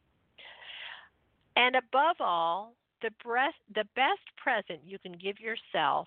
And 1.58 1.74
above 1.74 2.16
all, 2.20 2.74
the, 3.02 3.10
breast, 3.22 3.56
the 3.74 3.84
best 3.96 4.22
present 4.36 4.80
you 4.86 4.98
can 4.98 5.12
give 5.12 5.40
yourself 5.40 6.06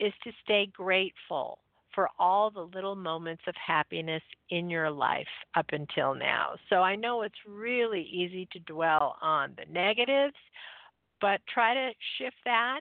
is 0.00 0.12
to 0.24 0.32
stay 0.42 0.66
grateful 0.66 1.58
for 1.94 2.08
all 2.18 2.50
the 2.50 2.68
little 2.74 2.96
moments 2.96 3.42
of 3.46 3.54
happiness 3.64 4.22
in 4.50 4.68
your 4.68 4.90
life 4.90 5.26
up 5.56 5.66
until 5.70 6.14
now. 6.14 6.54
So 6.68 6.76
I 6.76 6.96
know 6.96 7.22
it's 7.22 7.34
really 7.46 8.02
easy 8.02 8.46
to 8.52 8.58
dwell 8.60 9.16
on 9.22 9.54
the 9.56 9.72
negatives, 9.72 10.36
but 11.20 11.40
try 11.52 11.74
to 11.74 11.90
shift 12.18 12.36
that 12.44 12.80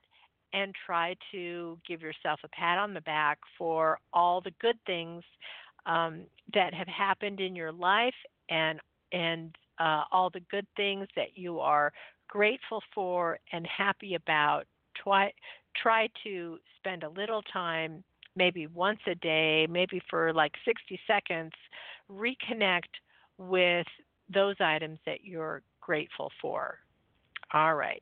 and 0.54 0.74
try 0.86 1.16
to 1.32 1.78
give 1.88 2.02
yourself 2.02 2.40
a 2.44 2.50
pat 2.50 2.80
on 2.80 2.94
the 2.94 3.02
back 3.02 3.38
for 3.58 4.00
all 4.12 4.42
the 4.42 4.54
good 4.60 4.78
things 4.86 5.24
um, 5.86 6.22
that 6.54 6.74
have 6.74 6.88
happened 6.88 7.40
in 7.40 7.56
your 7.56 7.72
life 7.72 8.14
and 8.50 8.80
and 9.14 9.56
uh, 9.80 10.04
all 10.12 10.30
the 10.30 10.42
good 10.52 10.68
things 10.76 11.08
that 11.16 11.36
you 11.38 11.60
are 11.60 11.92
grateful 12.28 12.82
for 12.94 13.40
and 13.52 13.66
happy 13.66 14.16
about. 14.16 14.66
Try 15.02 15.32
try 15.76 16.10
to 16.24 16.58
spend 16.78 17.04
a 17.04 17.10
little 17.10 17.44
time, 17.54 18.04
maybe 18.36 18.68
once 18.68 19.00
a 19.08 19.16
day, 19.16 19.68
maybe 19.70 20.02
for 20.10 20.34
like 20.34 20.54
60 20.66 21.00
seconds, 21.06 21.52
reconnect 22.12 22.90
with 23.38 23.86
those 24.34 24.56
items 24.60 25.00
that 25.06 25.24
you're 25.24 25.62
grateful 25.82 26.32
for. 26.42 26.80
All 27.54 27.76
right. 27.76 28.02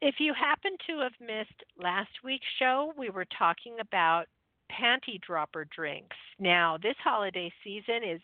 If 0.00 0.16
you 0.18 0.34
happen 0.34 0.72
to 0.88 1.00
have 1.00 1.12
missed 1.20 1.64
last 1.82 2.10
week's 2.24 2.46
show, 2.58 2.92
we 2.96 3.10
were 3.10 3.26
talking 3.38 3.76
about 3.80 4.26
panty 4.70 5.20
dropper 5.20 5.66
drinks. 5.74 6.16
Now, 6.38 6.76
this 6.82 6.96
holiday 7.02 7.52
season 7.64 8.02
is 8.04 8.20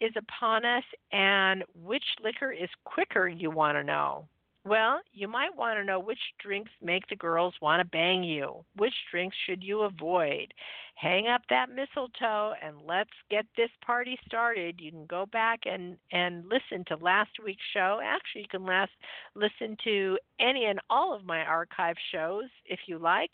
is 0.00 0.12
upon 0.16 0.64
us, 0.64 0.84
and 1.12 1.64
which 1.74 2.04
liquor 2.22 2.52
is 2.52 2.70
quicker, 2.84 3.28
you 3.28 3.50
want 3.50 3.76
to 3.76 3.84
know. 3.84 4.26
Well, 4.64 5.00
you 5.14 5.26
might 5.26 5.56
want 5.56 5.78
to 5.78 5.84
know 5.84 5.98
which 5.98 6.18
drinks 6.38 6.70
make 6.82 7.06
the 7.08 7.16
girls 7.16 7.54
want 7.62 7.80
to 7.80 7.88
bang 7.88 8.22
you. 8.22 8.62
Which 8.76 8.92
drinks 9.10 9.34
should 9.46 9.64
you 9.64 9.82
avoid? 9.82 10.52
Hang 10.96 11.28
up 11.28 11.40
that 11.48 11.70
mistletoe 11.70 12.52
and 12.62 12.76
let's 12.86 13.10
get 13.30 13.46
this 13.56 13.70
party 13.84 14.18
started. 14.26 14.78
You 14.78 14.90
can 14.90 15.06
go 15.06 15.24
back 15.24 15.60
and 15.64 15.96
and 16.12 16.44
listen 16.46 16.84
to 16.88 17.02
last 17.02 17.30
week's 17.42 17.62
show. 17.72 18.00
Actually, 18.04 18.42
you 18.42 18.48
can 18.50 18.66
last 18.66 18.92
listen 19.34 19.78
to 19.84 20.18
any 20.38 20.66
and 20.66 20.78
all 20.90 21.14
of 21.14 21.24
my 21.24 21.40
archive 21.40 21.96
shows 22.12 22.50
if 22.66 22.80
you 22.86 22.98
like 22.98 23.30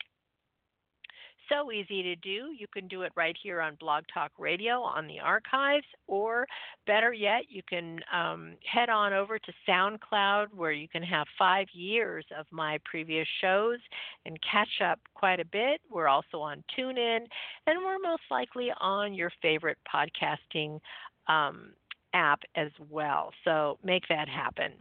so 1.49 1.71
easy 1.71 2.03
to 2.03 2.15
do. 2.15 2.53
You 2.57 2.67
can 2.73 2.87
do 2.87 3.01
it 3.03 3.11
right 3.15 3.35
here 3.41 3.61
on 3.61 3.75
Blog 3.79 4.03
Talk 4.13 4.31
Radio 4.37 4.81
on 4.81 5.07
the 5.07 5.19
archives, 5.19 5.85
or 6.07 6.47
better 6.85 7.13
yet, 7.13 7.43
you 7.49 7.61
can 7.67 7.99
um, 8.13 8.53
head 8.65 8.89
on 8.89 9.13
over 9.13 9.39
to 9.39 9.53
SoundCloud 9.67 10.53
where 10.53 10.71
you 10.71 10.87
can 10.87 11.03
have 11.03 11.27
five 11.37 11.67
years 11.73 12.25
of 12.37 12.45
my 12.51 12.79
previous 12.85 13.27
shows 13.41 13.79
and 14.25 14.37
catch 14.41 14.81
up 14.83 14.99
quite 15.13 15.39
a 15.39 15.45
bit. 15.45 15.81
We're 15.89 16.07
also 16.07 16.39
on 16.39 16.63
TuneIn, 16.77 17.25
and 17.67 17.79
we're 17.83 17.99
most 17.99 18.23
likely 18.31 18.71
on 18.79 19.13
your 19.13 19.31
favorite 19.41 19.77
podcasting 19.93 20.79
um, 21.27 21.73
app 22.13 22.39
as 22.55 22.71
well. 22.89 23.31
So 23.43 23.77
make 23.83 24.03
that 24.09 24.27
happen. 24.29 24.71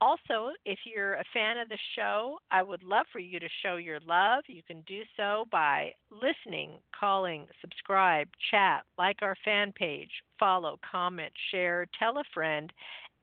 Also, 0.00 0.50
if 0.64 0.78
you're 0.84 1.14
a 1.14 1.24
fan 1.32 1.58
of 1.58 1.68
the 1.68 1.78
show, 1.94 2.38
I 2.50 2.62
would 2.62 2.82
love 2.82 3.06
for 3.12 3.18
you 3.18 3.38
to 3.38 3.48
show 3.62 3.76
your 3.76 4.00
love. 4.06 4.44
You 4.46 4.62
can 4.62 4.82
do 4.86 5.02
so 5.16 5.44
by 5.52 5.92
listening, 6.10 6.78
calling, 6.98 7.46
subscribe, 7.60 8.28
chat, 8.50 8.84
like 8.96 9.18
our 9.20 9.36
fan 9.44 9.72
page, 9.72 10.10
follow, 10.38 10.78
comment, 10.90 11.32
share, 11.50 11.86
tell 11.98 12.16
a 12.16 12.24
friend, 12.32 12.72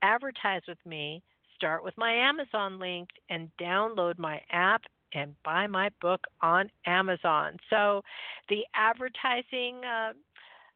advertise 0.02 0.62
with 0.68 0.78
me, 0.86 1.20
start 1.56 1.82
with 1.82 1.94
my 1.98 2.12
Amazon 2.12 2.78
link, 2.78 3.08
and 3.28 3.50
download 3.60 4.16
my 4.18 4.40
app 4.52 4.82
and 5.14 5.34
buy 5.44 5.66
my 5.66 5.90
book 6.00 6.20
on 6.42 6.70
Amazon. 6.86 7.56
So 7.70 8.02
the 8.48 8.60
advertising 8.74 9.80
uh, 9.84 10.12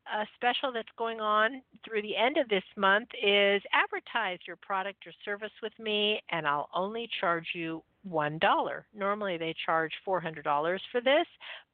a 0.06 0.26
special 0.34 0.72
that's 0.72 0.88
going 0.96 1.20
on 1.20 1.62
through 1.84 2.02
the 2.02 2.16
end 2.16 2.36
of 2.36 2.48
this 2.48 2.64
month 2.76 3.08
is 3.22 3.62
advertise 3.72 4.38
your 4.46 4.56
product 4.56 5.06
or 5.06 5.12
service 5.24 5.52
with 5.62 5.72
me, 5.78 6.20
and 6.30 6.46
I'll 6.46 6.68
only 6.74 7.08
charge 7.20 7.48
you 7.54 7.82
one 8.02 8.38
dollar. 8.38 8.86
Normally 8.94 9.36
they 9.38 9.54
charge 9.64 9.92
four 10.04 10.20
hundred 10.20 10.44
dollars 10.44 10.82
for 10.90 11.00
this, 11.00 11.26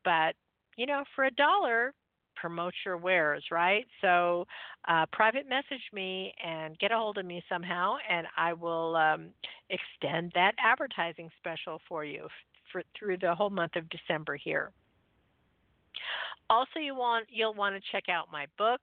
but 0.04 0.34
you 0.76 0.86
know, 0.86 1.04
for 1.14 1.24
a 1.24 1.30
dollar, 1.30 1.92
promote 2.36 2.74
your 2.84 2.96
wares, 2.96 3.42
right? 3.50 3.86
So, 4.00 4.46
uh, 4.86 5.06
private 5.12 5.48
message 5.48 5.82
me 5.92 6.32
and 6.44 6.78
get 6.78 6.92
a 6.92 6.96
hold 6.96 7.18
of 7.18 7.26
me 7.26 7.42
somehow, 7.48 7.96
and 8.08 8.26
I 8.36 8.52
will 8.52 8.94
um, 8.94 9.30
extend 9.70 10.32
that 10.34 10.54
advertising 10.64 11.30
special 11.38 11.80
for 11.88 12.04
you 12.04 12.28
for, 12.72 12.82
through 12.98 13.18
the 13.18 13.34
whole 13.34 13.50
month 13.50 13.74
of 13.76 13.88
December 13.88 14.36
here. 14.36 14.70
Also, 16.50 16.78
you 16.80 16.94
want 16.94 17.26
you'll 17.30 17.54
want 17.54 17.74
to 17.74 17.90
check 17.92 18.08
out 18.08 18.32
my 18.32 18.46
book, 18.56 18.80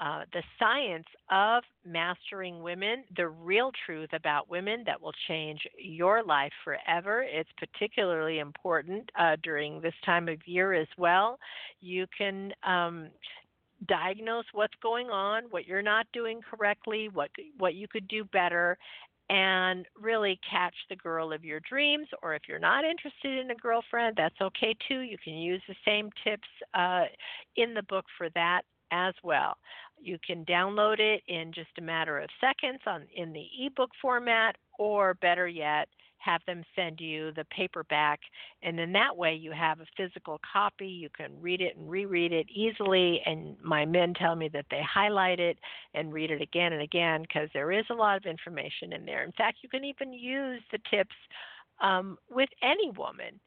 uh, 0.00 0.24
"The 0.32 0.42
Science 0.58 1.06
of 1.30 1.64
Mastering 1.84 2.62
Women: 2.62 3.04
The 3.16 3.28
Real 3.28 3.72
Truth 3.84 4.10
About 4.12 4.48
Women 4.48 4.84
That 4.86 5.00
Will 5.00 5.14
Change 5.26 5.60
Your 5.76 6.22
Life 6.22 6.52
Forever." 6.64 7.22
It's 7.22 7.50
particularly 7.58 8.38
important 8.38 9.10
uh, 9.18 9.36
during 9.42 9.80
this 9.80 9.94
time 10.04 10.28
of 10.28 10.38
year 10.46 10.72
as 10.72 10.88
well. 10.96 11.38
You 11.80 12.06
can 12.16 12.52
um, 12.62 13.10
diagnose 13.88 14.44
what's 14.52 14.74
going 14.82 15.08
on, 15.08 15.44
what 15.50 15.66
you're 15.66 15.82
not 15.82 16.06
doing 16.12 16.40
correctly, 16.48 17.08
what 17.12 17.30
what 17.58 17.74
you 17.74 17.88
could 17.88 18.06
do 18.08 18.24
better, 18.24 18.78
and 19.30 19.86
really 19.98 20.40
catch 20.50 20.74
the 20.88 20.96
girl 20.96 21.32
of 21.32 21.44
your 21.44 21.60
dreams. 21.60 22.08
Or 22.22 22.34
if 22.34 22.42
you're 22.48 22.58
not 22.58 22.84
interested 22.84 23.38
in 23.38 23.52
a 23.52 23.54
girlfriend, 23.54 24.16
that's 24.16 24.40
okay 24.42 24.74
too. 24.88 25.00
You 25.00 25.16
can 25.22 25.34
use 25.34 25.62
the 25.68 25.76
same 25.86 26.10
tips 26.24 26.48
uh, 26.74 27.04
in 27.56 27.72
the 27.72 27.84
book 27.84 28.04
for 28.18 28.28
that 28.34 28.62
as 28.90 29.14
well. 29.22 29.56
You 30.02 30.18
can 30.26 30.44
download 30.46 30.98
it 30.98 31.22
in 31.28 31.52
just 31.54 31.70
a 31.78 31.82
matter 31.82 32.18
of 32.18 32.28
seconds 32.40 32.80
on 32.86 33.06
in 33.14 33.32
the 33.32 33.46
ebook 33.64 33.90
format, 34.02 34.56
or 34.78 35.14
better 35.14 35.46
yet, 35.46 35.88
have 36.20 36.40
them 36.46 36.62
send 36.76 37.00
you 37.00 37.32
the 37.34 37.44
paperback. 37.44 38.20
And 38.62 38.78
then 38.78 38.92
that 38.92 39.16
way 39.16 39.34
you 39.34 39.52
have 39.52 39.80
a 39.80 39.86
physical 39.96 40.40
copy. 40.52 40.86
You 40.86 41.08
can 41.10 41.32
read 41.40 41.60
it 41.60 41.76
and 41.76 41.90
reread 41.90 42.32
it 42.32 42.46
easily. 42.54 43.20
And 43.26 43.56
my 43.62 43.84
men 43.84 44.14
tell 44.14 44.36
me 44.36 44.48
that 44.52 44.66
they 44.70 44.82
highlight 44.82 45.40
it 45.40 45.58
and 45.94 46.12
read 46.12 46.30
it 46.30 46.42
again 46.42 46.72
and 46.72 46.82
again 46.82 47.22
because 47.22 47.48
there 47.52 47.72
is 47.72 47.84
a 47.90 47.94
lot 47.94 48.16
of 48.16 48.26
information 48.26 48.92
in 48.92 49.04
there. 49.04 49.24
In 49.24 49.32
fact, 49.32 49.58
you 49.62 49.68
can 49.68 49.84
even 49.84 50.12
use 50.12 50.62
the 50.70 50.78
tips 50.90 51.14
um, 51.80 52.18
with 52.30 52.48
any 52.62 52.90
woman. 52.90 53.40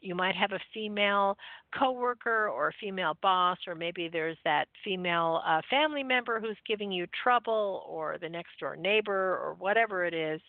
you 0.00 0.14
might 0.14 0.36
have 0.36 0.52
a 0.52 0.60
female 0.72 1.36
coworker 1.76 2.48
or 2.48 2.68
a 2.68 2.72
female 2.80 3.16
boss, 3.20 3.58
or 3.66 3.74
maybe 3.74 4.08
there's 4.08 4.38
that 4.44 4.66
female 4.84 5.42
uh, 5.46 5.60
family 5.68 6.02
member 6.02 6.40
who's 6.40 6.56
giving 6.66 6.92
you 6.92 7.06
trouble, 7.22 7.84
or 7.88 8.16
the 8.20 8.28
next 8.28 8.58
door 8.60 8.76
neighbor, 8.76 9.38
or 9.38 9.56
whatever 9.58 10.04
it 10.04 10.14
is 10.14 10.40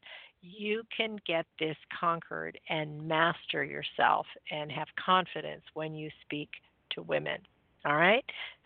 you 0.42 0.84
can 0.96 1.18
get 1.26 1.46
this 1.60 1.78
conquered 2.00 2.60
and 2.70 3.08
master 3.08 3.64
yourself 3.64 4.26
and 4.52 4.72
have 4.72 4.88
confidence 5.04 5.64
when 5.74 5.96
you 5.96 6.10
speak 6.22 6.50
to 6.92 7.02
women. 7.02 7.40
All 7.86 7.96
right? 7.98 8.26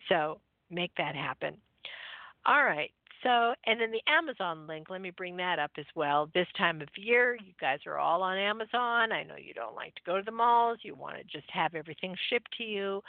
So 0.09 0.39
make 0.69 0.91
that 0.97 1.15
happen. 1.15 1.57
All 2.45 2.63
right. 2.63 2.91
So, 3.23 3.53
and 3.67 3.79
then 3.79 3.91
the 3.91 4.01
Amazon 4.11 4.65
link, 4.65 4.89
let 4.89 4.99
me 4.99 5.11
bring 5.11 5.37
that 5.37 5.59
up 5.59 5.71
as 5.77 5.85
well. 5.95 6.29
This 6.33 6.47
time 6.57 6.81
of 6.81 6.87
year, 6.97 7.35
you 7.35 7.53
guys 7.59 7.79
are 7.85 7.99
all 7.99 8.23
on 8.23 8.37
Amazon. 8.37 9.11
I 9.11 9.23
know 9.23 9.35
you 9.37 9.53
don't 9.53 9.75
like 9.75 9.93
to 9.95 10.01
go 10.05 10.17
to 10.17 10.23
the 10.23 10.31
malls, 10.31 10.79
you 10.81 10.95
want 10.95 11.17
to 11.17 11.23
just 11.23 11.49
have 11.51 11.75
everything 11.75 12.15
shipped 12.29 12.51
to 12.57 12.63
you. 12.63 13.01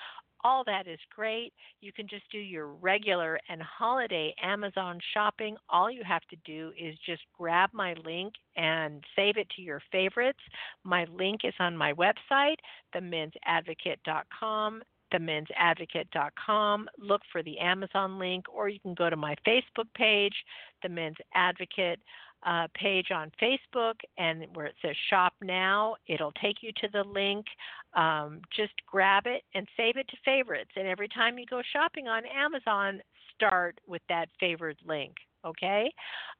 All 0.44 0.64
that 0.64 0.86
is 0.86 0.98
great. 1.14 1.52
You 1.80 1.92
can 1.92 2.08
just 2.08 2.30
do 2.30 2.38
your 2.38 2.68
regular 2.68 3.38
and 3.48 3.62
holiday 3.62 4.34
Amazon 4.42 4.98
shopping. 5.14 5.56
All 5.68 5.90
you 5.90 6.02
have 6.04 6.22
to 6.30 6.36
do 6.44 6.72
is 6.78 6.96
just 7.06 7.22
grab 7.38 7.70
my 7.72 7.94
link 8.04 8.34
and 8.56 9.04
save 9.16 9.36
it 9.36 9.48
to 9.56 9.62
your 9.62 9.80
favorites. 9.90 10.40
My 10.84 11.06
link 11.16 11.40
is 11.44 11.54
on 11.58 11.76
my 11.76 11.92
website, 11.92 12.56
themensadvocate.com 12.94 14.82
themensadvocate.com. 15.12 16.88
Look 16.98 17.20
for 17.30 17.42
the 17.42 17.58
Amazon 17.58 18.18
link, 18.18 18.46
or 18.50 18.70
you 18.70 18.80
can 18.80 18.94
go 18.94 19.10
to 19.10 19.16
my 19.16 19.36
Facebook 19.46 19.92
page, 19.94 20.34
The 20.82 20.88
Men's 20.88 21.16
Advocate 21.34 22.00
uh, 22.44 22.66
page 22.74 23.10
on 23.14 23.30
Facebook, 23.40 23.94
and 24.18 24.44
where 24.54 24.66
it 24.66 24.74
says 24.82 24.96
Shop 25.10 25.34
Now, 25.42 25.96
it'll 26.06 26.32
take 26.32 26.56
you 26.62 26.72
to 26.80 26.88
the 26.92 27.04
link. 27.04 27.46
Um, 27.94 28.40
just 28.56 28.72
grab 28.86 29.24
it 29.26 29.42
and 29.54 29.66
save 29.76 29.96
it 29.96 30.08
to 30.08 30.16
favorites. 30.24 30.70
And 30.76 30.88
every 30.88 31.08
time 31.08 31.38
you 31.38 31.46
go 31.46 31.62
shopping 31.72 32.08
on 32.08 32.22
Amazon, 32.26 33.00
start 33.34 33.78
with 33.86 34.02
that 34.08 34.28
favored 34.40 34.76
link. 34.86 35.14
Okay? 35.44 35.92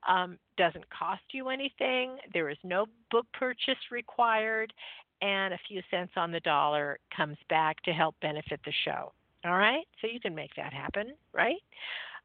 Um, 0.08 0.38
doesn't 0.56 0.88
cost 0.90 1.22
you 1.32 1.48
anything. 1.48 2.18
There 2.32 2.50
is 2.50 2.58
no 2.62 2.86
book 3.10 3.26
purchase 3.32 3.78
required, 3.90 4.72
and 5.20 5.54
a 5.54 5.58
few 5.68 5.82
cents 5.90 6.12
on 6.16 6.32
the 6.32 6.40
dollar 6.40 6.98
comes 7.16 7.36
back 7.48 7.80
to 7.82 7.92
help 7.92 8.14
benefit 8.20 8.60
the 8.64 8.72
show. 8.84 9.12
All 9.44 9.56
right? 9.56 9.84
So 10.00 10.08
you 10.12 10.20
can 10.20 10.34
make 10.34 10.54
that 10.56 10.72
happen, 10.72 11.14
right? 11.32 11.62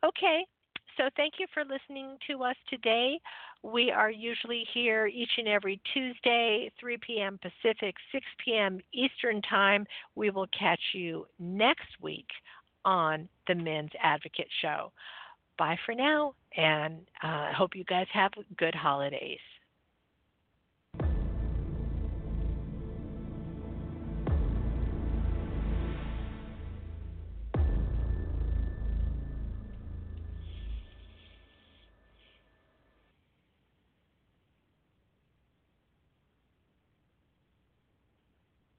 Okay. 0.06 0.46
So 0.98 1.10
thank 1.16 1.36
you 1.40 1.46
for 1.54 1.64
listening 1.64 2.18
to 2.28 2.44
us 2.44 2.56
today. 2.70 3.20
We 3.62 3.92
are 3.92 4.10
usually 4.10 4.66
here 4.74 5.06
each 5.06 5.30
and 5.38 5.48
every 5.48 5.80
Tuesday, 5.94 6.72
3 6.80 6.98
p.m. 7.06 7.40
Pacific, 7.40 7.96
6 8.12 8.26
p.m. 8.44 8.80
Eastern 8.94 9.42
Time. 9.44 9.86
We 10.16 10.32
will 10.32 10.48
catch 10.58 10.80
you 10.94 11.28
next 11.40 11.88
week 12.02 12.28
on 12.84 13.30
the 13.48 13.56
Men's 13.56 13.92
Advocate 14.02 14.50
Show. 14.62 14.92
Bye 15.58 15.78
for 15.86 15.94
now, 15.94 16.34
and 16.56 17.00
I 17.22 17.52
uh, 17.52 17.54
hope 17.54 17.76
you 17.76 17.84
guys 17.84 18.08
have 18.14 18.32
good 18.58 18.76
holidays. 18.76 19.40